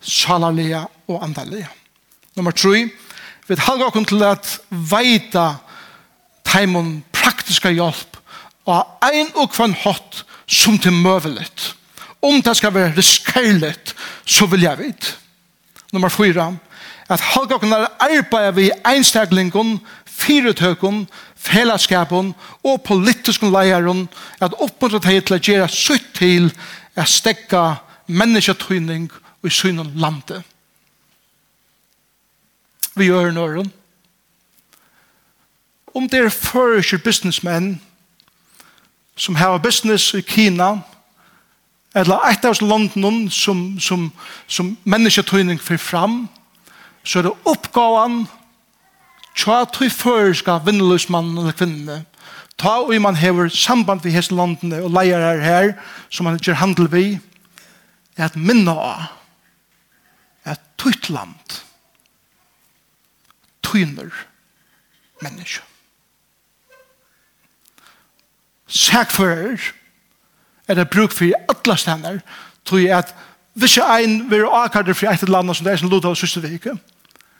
salarlega 0.00 0.86
og 1.08 1.22
andalige. 1.24 1.68
Nummer 2.36 2.50
3 2.50 2.88
vi 3.46 3.54
halga 3.58 3.86
okkur 3.86 4.04
til 4.10 4.22
at 4.26 4.56
veita 4.70 5.54
teimun 6.46 7.04
praktiska 7.14 7.70
hjelp 7.70 8.18
og 8.66 9.06
ein 9.06 9.30
og 9.38 9.52
kvann 9.54 9.76
hot 9.84 10.24
som 10.50 10.78
til 10.78 10.94
møvelet. 10.94 11.74
Om 12.22 12.40
det 12.42 12.56
skal 12.58 12.74
være 12.74 12.96
riskerlet, 12.96 13.94
så 14.26 14.46
vil 14.50 14.66
jeg 14.66 14.78
vite. 14.78 15.14
Nummer 15.92 16.08
4 16.10 16.56
at 17.08 17.20
halvgåken 17.20 17.72
er 17.72 17.86
arbeidet 18.00 18.56
vi 18.56 18.70
einstaklingen, 18.84 19.80
fyretøkken, 20.06 21.06
fellesskapen 21.36 22.34
og 22.64 22.82
politiske 22.82 23.46
leieren 23.46 24.08
at 24.40 24.54
oppmuntre 24.58 25.00
til 25.00 25.22
til 25.22 25.36
å 25.36 25.42
gjøre 25.42 25.68
sutt 25.68 26.08
til 26.18 26.50
å 26.96 27.04
stekke 27.06 27.62
mennesketøyning 28.06 29.10
i 29.44 29.50
synen 29.50 29.92
landet. 29.94 30.42
Vi 32.96 33.10
gjør 33.10 33.30
nøren. 33.30 33.72
Om 35.94 36.08
det 36.08 36.24
er 36.24 36.32
fører 36.32 36.98
businessmenn 37.04 37.76
som 39.16 39.34
har 39.34 39.58
business 39.58 40.14
i 40.14 40.20
Kina, 40.20 40.78
eller 41.94 42.20
et 42.28 42.44
av 42.44 42.58
landene 42.60 43.30
som, 43.30 43.80
som, 43.80 44.10
som 44.46 44.76
mennesketøyning 44.84 45.60
fyrir 45.60 45.80
fram, 45.80 46.26
så 47.06 47.20
er 47.20 47.28
det 47.28 47.36
oppgaven 47.46 48.24
tja 49.36 49.60
tøy 49.70 49.88
føreska 49.92 50.58
vinnløsmannen 50.66 51.38
eller 51.38 51.54
kvinne. 51.54 52.00
Ta 52.58 52.80
og 52.82 52.94
man 53.04 53.18
hever 53.20 53.50
samband 53.52 54.02
vi 54.02 54.14
hese 54.14 54.34
landene 54.34 54.80
og 54.82 54.90
leier 54.96 55.20
her 55.20 55.42
her, 55.44 55.72
som 56.10 56.26
man 56.26 56.40
gjør 56.40 56.58
handel 56.62 56.88
vi, 56.90 57.04
er 58.16 58.30
at 58.30 58.36
minna 58.36 58.72
av 58.72 59.04
at 60.46 60.62
tutt 60.80 61.10
land 61.12 61.60
tøyner 63.66 64.10
menneske. 65.22 65.62
Sækfører 68.66 69.62
er 70.66 70.74
det 70.74 70.90
bruk 70.90 71.12
for 71.14 71.30
alle 71.52 71.78
stender, 71.78 72.18
jeg 72.72 72.98
at 72.98 73.14
hvis 73.56 73.76
jeg 73.76 74.02
ein 74.02 74.30
vil 74.30 74.44
akkurat 74.52 74.96
for 74.96 75.08
et 75.08 75.22
eller 75.22 75.38
annet 75.38 75.56
som 75.56 75.64
det 75.64 75.72
er 75.72 75.80
som 75.80 75.88
Lodav 75.88 76.12
og 76.12 76.16
Søstervike, 76.16 76.74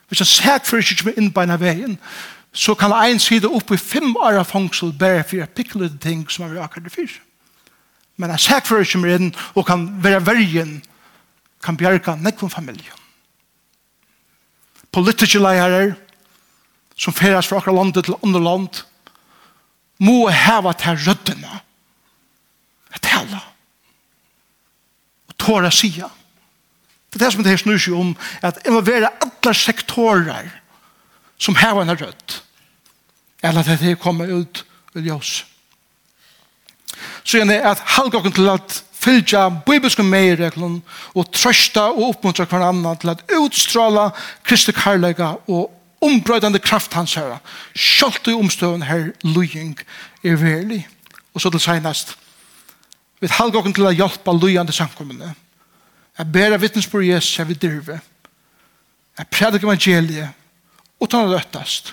Hvis 0.09 0.23
han 0.23 0.27
sæt 0.27 0.67
for 0.67 0.79
ikke 0.79 1.09
med 1.09 1.17
inn 1.17 1.31
på 1.31 1.43
innbeina 1.43 1.57
veien, 1.61 1.99
så 2.53 2.75
kan 2.75 2.93
en 2.95 3.21
side 3.21 3.49
opp 3.49 3.71
i 3.75 3.77
fem 3.77 4.15
år 4.17 4.39
av 4.41 4.49
fangsel 4.49 4.95
bare 4.97 5.25
for 5.27 5.43
å 5.45 5.49
pikke 5.53 5.81
litt 5.83 5.99
ting 6.01 6.25
som 6.31 6.47
han 6.47 6.55
vil 6.55 6.63
akkurat 6.65 6.93
fyr. 6.93 7.11
Men 8.17 8.33
han 8.33 8.41
sæt 8.41 8.69
for 8.69 8.81
ikke 8.81 9.03
med 9.03 9.17
inn 9.19 9.33
og 9.55 9.67
kan 9.69 9.89
være 10.03 10.25
vergen, 10.25 10.79
kan 11.63 11.77
bjerke 11.77 12.15
nekvom 12.17 12.51
familien. 12.51 13.03
Politiske 14.95 15.43
leirer 15.43 15.97
som 16.97 17.13
feres 17.13 17.49
fra 17.49 17.59
akkurat 17.59 17.77
landet 17.77 18.07
til 18.07 18.17
andre 18.23 18.41
land 18.41 18.83
må 20.01 20.29
heva 20.33 20.73
til 20.77 20.97
røddene. 21.05 21.61
Jeg 22.95 23.03
taler. 23.05 23.45
Og 25.29 25.37
tåre 25.41 25.73
sier 25.75 26.09
Det 27.17 27.23
er 27.23 27.31
det 27.31 27.33
som 27.33 27.45
det 27.45 27.53
her 27.55 27.61
snur 27.63 27.79
seg 27.81 27.95
om, 27.97 28.11
at 28.45 28.59
involvere 28.69 29.09
alle 29.25 29.53
sektorer 29.57 30.51
som 31.41 31.57
har 31.57 31.79
en 31.81 31.93
rødt. 31.97 32.43
Eller 33.43 33.61
at 33.61 33.81
det 33.81 33.99
kommer 34.01 34.29
ut 34.29 34.65
i 34.97 35.05
ljøs. 35.07 35.45
Så 37.25 37.39
igjen 37.39 37.55
er 37.55 37.71
at 37.71 37.81
halvgåken 37.97 38.35
til 38.37 38.51
at 38.53 38.83
fylgja 38.93 39.49
bibelske 39.65 40.05
meireglun 40.05 40.83
og 41.15 41.33
trøsta 41.33 41.89
og 41.95 42.11
oppmuntra 42.11 42.45
hver 42.45 42.69
annan 42.69 43.01
til 43.01 43.15
at 43.15 43.25
utstråla 43.39 44.11
Kristi 44.45 44.77
karlaga 44.77 45.33
og 45.49 45.73
ombrøydande 46.05 46.61
kraft 46.61 46.95
hans 46.95 47.17
herra. 47.17 47.41
Sjalt 47.73 48.29
i 48.29 48.37
omstøven 48.37 48.85
her 48.85 49.09
lujing 49.25 49.79
er 50.25 50.37
verlig. 50.37 50.85
Og 51.33 51.41
så 51.41 51.51
til 51.51 51.65
seinast 51.65 52.17
vi 53.21 53.33
halvgåken 53.33 53.73
til 53.73 53.89
at 53.89 53.97
hjelpa 53.97 54.33
lujande 54.37 54.73
samkommende 54.77 55.33
Jeg 56.17 56.33
ber 56.33 56.55
av 56.57 56.63
vittnesbord 56.63 57.05
Jesus 57.05 57.39
jeg 57.39 57.49
vil 57.49 57.61
drive. 57.61 58.01
Jeg 59.19 59.29
prædik 59.33 59.65
evangeliet 59.65 60.33
utan 61.01 61.27
å 61.27 61.35
løttast. 61.35 61.93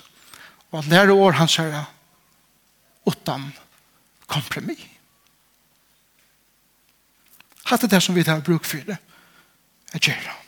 Og 0.72 0.80
at 0.80 0.90
lære 0.92 1.14
år 1.14 1.38
hans 1.38 1.58
herre 1.60 1.86
utan 3.08 3.50
kompromis. 4.28 4.88
Hatt 7.68 7.86
det 7.90 8.02
som 8.04 8.16
vi 8.16 8.24
tar 8.24 8.44
bruk 8.44 8.66
for 8.68 8.84
det. 8.88 8.98
Jeg 9.94 10.08
gjør 10.10 10.24
det. 10.24 10.40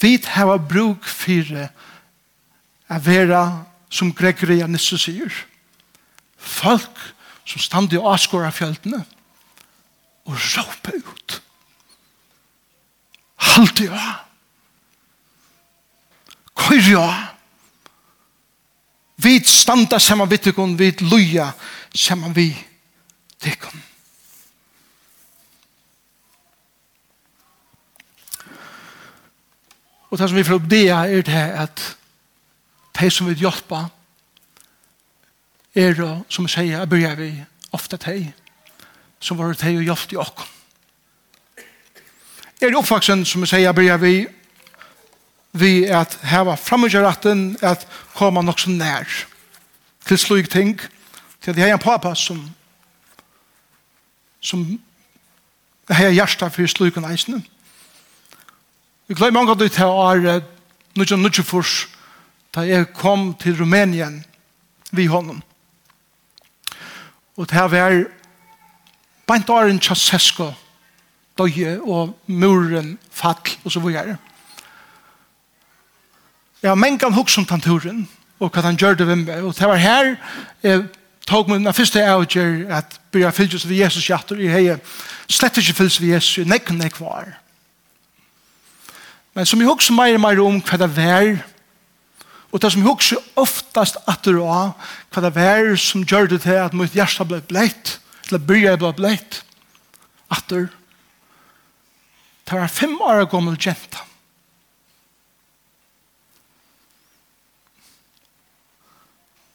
Vi 0.00 0.18
tar 0.20 0.58
bruk 0.60 1.06
for 1.08 1.48
det 1.48 1.68
å 2.92 3.00
være 3.00 3.40
som 3.94 4.12
Gregory 4.12 4.60
Anissus 4.64 5.06
sier. 5.06 5.32
Folk 6.36 7.00
som 7.48 7.60
stand 7.60 7.92
i 7.92 8.00
avskåret 8.00 8.50
av 8.50 8.56
fjeltene, 8.56 9.02
og 10.24 10.36
råpe 10.36 10.96
ut. 10.96 11.42
Halt 13.36 13.80
ja. 13.80 14.12
Køyr 16.56 16.90
ja. 16.90 17.08
Vi 19.16 19.38
standa 19.44 19.98
saman 19.98 20.30
vi 20.30 20.36
tykkun, 20.36 20.78
vi 20.78 20.90
luja 21.00 21.52
saman 21.94 22.36
vi 22.36 22.50
tykkun. 23.40 23.82
Og 30.10 30.18
det 30.18 30.28
som 30.28 30.36
vi 30.36 30.44
får 30.46 30.54
opp 30.54 30.70
det 30.70 30.88
er 30.88 31.22
det 31.26 31.44
at 31.58 31.84
de 33.00 33.10
som 33.10 33.26
vil 33.26 33.40
hjelpe 33.42 33.80
er 35.74 35.96
som 36.30 36.46
sier, 36.48 36.78
jeg 36.78 36.88
begynner 36.88 37.18
vi 37.18 37.30
ofte 37.74 37.98
til 37.98 38.28
så 39.24 39.34
var 39.34 39.52
det 39.54 39.64
hei 39.64 39.78
og 39.78 39.86
hjelp 39.86 40.08
til 40.08 40.20
åkken. 40.20 40.50
Er 42.60 42.72
det 42.72 42.78
oppvaksen, 42.78 43.24
som 43.24 43.44
jeg 43.44 43.50
sier, 43.50 43.66
jeg 43.68 43.76
blir 43.76 44.00
vi 44.02 44.16
vi 45.54 45.84
at 45.86 46.16
heva 46.26 46.56
framgjøratten 46.58 47.60
at 47.62 47.84
koma 48.16 48.42
nok 48.42 48.58
så 48.58 48.72
nær 48.74 49.06
til 50.08 50.18
slik 50.18 50.48
ting 50.50 50.80
til 51.40 51.52
at 51.52 51.60
jeg 51.60 51.70
er 51.70 51.76
en 51.76 51.82
pappa 51.82 52.14
som 52.18 52.40
som 54.44 54.64
har 55.88 56.10
hjertet 56.10 56.52
for 56.52 56.66
slik 56.66 56.96
og 56.96 57.06
neisene. 57.06 57.42
vi 59.06 59.14
gleder 59.14 59.32
mange 59.32 59.50
av 59.50 59.58
det 59.58 59.72
til 59.72 59.86
å 59.86 60.10
er 60.10 60.20
nødvendig 60.20 60.44
nødvendig 60.96 61.44
for 61.44 61.64
da 62.54 62.66
jeg 62.66 62.92
kom 62.94 63.34
til 63.34 63.56
Rumænien 63.60 64.24
vi 64.92 65.06
hånden. 65.06 65.42
og 67.36 67.50
det 67.50 67.58
her 67.58 67.68
var 67.68 68.04
Bant 69.26 69.50
åren 69.50 69.80
Ceausescu 69.80 70.50
døye 71.38 71.78
og 71.82 72.14
muren 72.26 72.98
fall 73.10 73.56
og 73.64 73.72
så 73.72 73.80
videre. 73.80 74.16
Jeg 76.62 76.70
har 76.70 76.80
mengan 76.80 77.12
hos 77.12 77.38
om 77.38 77.46
tanturen 77.46 78.06
og 78.40 78.50
hva 78.50 78.62
han 78.64 78.78
gjør 78.80 78.98
det 78.98 79.06
ved 79.08 79.16
meg. 79.24 79.42
Og 79.44 79.54
det 79.56 79.68
var 79.68 79.80
her 79.80 80.14
jeg 80.62 80.84
tog 81.28 81.48
meg 81.48 81.64
den 81.64 81.76
første 81.76 82.04
avgjør 82.04 82.68
at 82.76 82.98
byrja 83.12 83.32
fylgjus 83.32 83.68
ved 83.68 83.80
Jesus 83.80 84.06
hjertet 84.08 84.40
i 84.40 84.50
hei 84.52 84.76
slett 85.28 85.58
ikke 85.60 85.76
fylgjus 85.80 86.00
ved 86.00 86.14
Jesus 86.14 86.44
i 86.44 86.48
nekken 86.48 86.80
nek 86.80 87.00
var. 87.00 87.34
Men 89.34 89.46
som 89.46 89.60
jeg 89.60 89.68
hos 89.68 89.72
hukks 89.72 89.90
meir 89.90 90.20
meir 90.20 90.40
om 90.44 90.60
hva 90.62 90.78
det 90.78 90.90
var 90.96 91.34
og 92.54 92.62
det 92.62 92.70
som 92.70 92.80
jeg 92.84 92.86
hos 92.86 93.16
oftast 93.36 93.96
at 94.06 94.22
det 94.24 94.36
var 94.36 94.74
hva 95.10 95.22
det 95.24 95.34
var 95.34 95.74
som 95.80 96.04
gjør 96.06 96.30
det 96.30 96.44
til 96.44 96.60
at 96.62 96.76
mitt 96.76 96.94
hjerte 96.94 97.26
ble 97.26 97.40
bleit 97.48 97.98
til 98.34 98.42
å 98.42 98.48
byrja 98.48 98.78
blå 98.80 98.90
blett, 98.98 99.42
atter, 100.34 100.66
det 102.44 102.58
var 102.58 102.72
fem 102.72 102.94
år 103.00 103.24
gammel 103.30 103.56
jenta. 103.60 104.02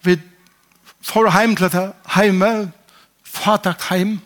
Vi 0.08 0.16
får 1.04 1.30
heim 1.36 1.58
til 1.60 1.70
det 1.74 1.84
heime, 2.16 2.52
fatak 3.28 3.84
heim, 3.90 4.20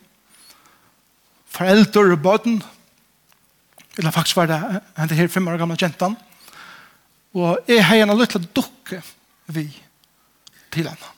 foreldre 1.50 2.14
og 2.14 2.22
bøten, 2.22 2.62
eller 3.98 4.14
faktisk 4.14 4.38
var 4.38 4.52
det 4.52 4.60
en 4.62 5.10
det 5.10 5.18
her 5.18 5.32
fem 5.34 5.48
år 5.50 5.58
gammel 5.62 5.78
jenta 5.82 6.14
og 7.34 7.66
jeg 7.66 7.82
har 7.82 8.04
en 8.04 8.14
liten 8.18 8.46
dukke 8.54 9.00
vi 9.50 9.66
til 10.70 10.86
henne. 10.86 11.10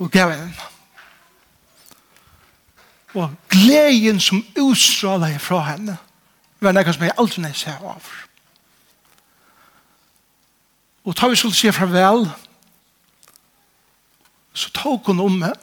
Og 0.00 0.10
gav 0.12 0.32
henne 0.32 0.79
og 3.14 3.34
gleden 3.50 4.20
som 4.22 4.42
utstrålet 4.58 5.40
fra 5.42 5.64
henne 5.72 5.96
var 6.60 6.76
noe 6.76 6.92
som 6.92 7.06
jeg 7.06 7.16
aldri 7.18 7.42
nei 7.42 7.52
ser 7.56 7.80
av. 7.80 8.06
Og 11.08 11.16
da 11.16 11.30
vi 11.30 11.38
skulle 11.40 11.56
si 11.56 11.72
farvel, 11.72 12.26
så 14.52 14.70
tok 14.76 15.08
hun 15.10 15.22
om 15.24 15.38
meg, 15.42 15.54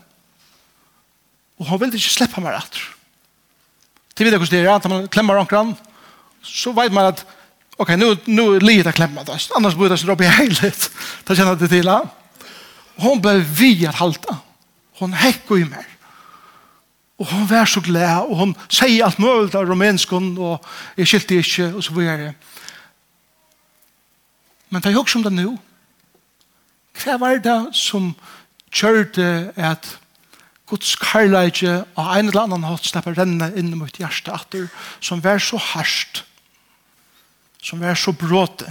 og 1.57 1.69
hun 1.69 1.81
ville 1.81 1.99
ikke 1.99 2.15
slippe 2.17 2.41
meg 2.41 2.57
etter. 2.57 2.83
Til 4.17 4.25
videre 4.25 4.41
hvordan 4.41 4.57
det 4.57 4.65
er, 4.65 4.75
at 4.75 4.89
man 4.89 5.09
klemmer 5.13 5.37
omkring, 5.37 5.75
så 6.41 6.73
vet 6.73 6.93
man 6.93 7.11
at 7.11 7.21
ok, 7.77 7.93
nu, 7.99 8.15
nu 8.25 8.43
er 8.55 8.65
livet 8.65 8.89
å 8.89 8.95
klemme 8.97 9.25
det, 9.27 9.37
annars 9.55 9.77
burde 9.77 9.97
jeg 9.97 10.09
opp 10.09 10.23
i 10.25 10.31
heilet, 10.39 10.87
da 11.27 11.37
kjenner 11.37 11.53
jeg 11.53 11.67
det 11.67 11.71
til. 11.75 11.91
Hun 12.97 13.21
ble 13.21 13.37
vi 13.45 13.85
at 13.85 13.99
halte. 14.01 14.39
Hun 14.97 15.13
hekker 15.13 15.61
i 15.61 15.67
meg. 15.69 15.96
Og 17.17 17.25
hun 17.31 17.49
var 17.49 17.65
så 17.65 17.81
glad, 17.81 18.29
og 18.29 18.35
hun 18.37 18.55
sier 18.69 19.05
alt 19.05 19.19
mulig 19.19 19.55
av 19.57 19.65
romenskon, 19.65 20.35
og 20.37 20.65
jeg 20.97 21.09
skilte 21.09 21.39
ikke, 21.41 21.71
og 21.73 21.83
så 21.83 21.95
videre. 21.95 22.33
Men 24.69 24.81
det 24.81 24.91
er 24.91 24.97
jo 24.97 25.05
ikke 25.05 25.15
som 25.15 25.25
det 25.25 25.33
nå. 25.33 25.55
Hva 26.97 27.15
var 27.21 27.39
det 27.41 27.57
som 27.77 28.11
kjørte 28.73 29.53
at 29.55 29.97
Guds 30.67 30.97
karlæge 30.99 31.85
og 31.95 32.09
en 32.11 32.27
eller 32.27 32.43
annen 32.43 32.65
hatt 32.67 32.85
slipper 32.85 33.15
renne 33.15 33.47
inn 33.55 33.71
mot 33.79 33.97
hjertet 33.97 34.33
atter, 34.33 34.67
som 34.99 35.21
var 35.23 35.39
så 35.39 35.59
harsht, 35.71 36.25
som 37.63 37.79
var 37.79 37.95
så 37.95 38.11
bråte. 38.11 38.67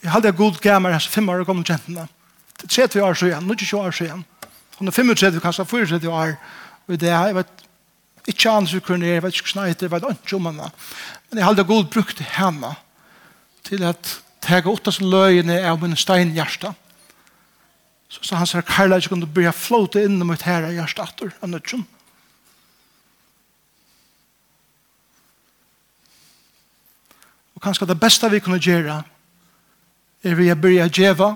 Jeg 0.00 0.14
hadde 0.14 0.32
god 0.32 0.56
gammel, 0.64 0.96
altså 0.96 1.12
fem 1.12 1.28
år 1.28 1.44
gammel 1.44 1.66
kjentene. 1.68 2.06
Det 2.56 2.70
er 2.70 2.88
30 2.88 3.04
år 3.04 3.18
siden, 3.20 3.52
20 3.52 3.80
år 3.80 3.90
siden. 3.92 4.24
Hun 4.80 4.88
er 4.88 4.96
35, 4.96 5.40
kanskje 5.44 5.64
34 5.68 6.08
år, 6.08 6.38
og 6.88 7.00
det 7.00 7.10
er, 7.12 7.26
jeg 7.28 7.36
vet, 7.36 7.64
ikke 8.30 8.50
annet 8.50 8.70
som 8.72 8.80
kunne 8.84 9.08
jeg 9.08 9.22
vet 9.22 9.36
ikke 9.36 9.58
hva 9.58 9.66
jeg 9.68 9.90
vet 9.92 10.06
ikke 10.08 10.38
om 10.38 10.48
henne. 10.48 10.70
Men 11.28 11.40
jeg 11.40 11.46
hadde 11.46 11.66
god 11.68 11.90
brukt 11.92 12.22
henne 12.36 12.70
til 13.68 13.84
at 13.84 14.14
tega 14.40 14.72
åtta 14.72 14.92
som 14.94 15.10
løgene 15.12 15.58
av 15.68 15.82
min 15.82 15.98
steinhjerte. 16.00 16.72
Så 18.10 18.24
sa 18.24 18.40
han 18.40 18.48
sier, 18.48 18.64
Karla 18.66 18.96
jeg 18.98 19.12
kunne 19.12 19.28
begynne 19.28 19.52
å 19.52 19.60
flåte 19.60 20.00
inn 20.02 20.16
mot 20.24 20.48
herre 20.48 20.72
hjerte 20.72 21.04
atter, 21.04 21.36
enn 21.44 21.60
ikke. 21.60 21.82
Og 27.54 27.62
kanskje 27.68 27.92
det 27.92 28.00
beste 28.00 28.32
vi 28.32 28.40
kunne 28.40 28.64
gjøre 28.64 29.02
er 30.24 30.36
vi 30.40 30.48
å 30.48 30.56
begynne 30.56 30.88
å 30.88 30.96
gjøre 30.96 31.34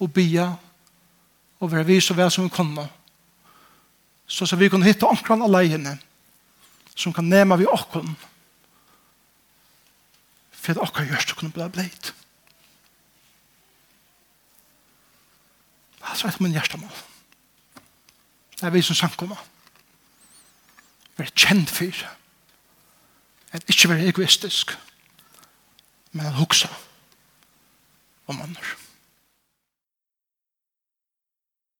og 0.00 0.12
bia 0.16 0.54
og 1.64 1.72
være 1.72 1.86
vi 1.88 2.00
så 2.00 2.14
vel 2.14 2.30
som 2.30 2.44
vi 2.44 2.52
kunne. 2.52 2.84
Så, 4.26 4.46
så 4.46 4.56
vi 4.56 4.68
kunne 4.68 4.84
hitte 4.84 5.08
omkran 5.08 5.42
alene 5.42 5.98
som 6.96 7.12
kan 7.12 7.24
nema 7.28 7.56
vi 7.56 7.66
okken 7.66 8.14
for 10.52 10.72
at 10.72 10.80
okker 10.80 11.08
gjørst 11.08 11.28
til 11.28 11.36
å 11.36 11.40
kunne 11.40 11.56
bli 11.56 11.66
bleit. 11.72 12.12
Altså 16.04 16.28
et 16.28 16.40
min 16.40 16.54
hjertemål. 16.54 17.02
Det 18.54 18.68
er 18.68 18.72
vi 18.72 18.84
som 18.84 18.96
samkommer. 18.96 19.40
Være 21.16 21.34
kjent 21.36 21.72
for 21.72 22.06
at 23.54 23.68
ikke 23.70 23.90
være 23.92 24.08
egoistisk 24.12 24.76
men 26.14 26.26
at 26.26 26.38
huksa 26.38 26.70
om 28.30 28.40
andre. 28.40 28.83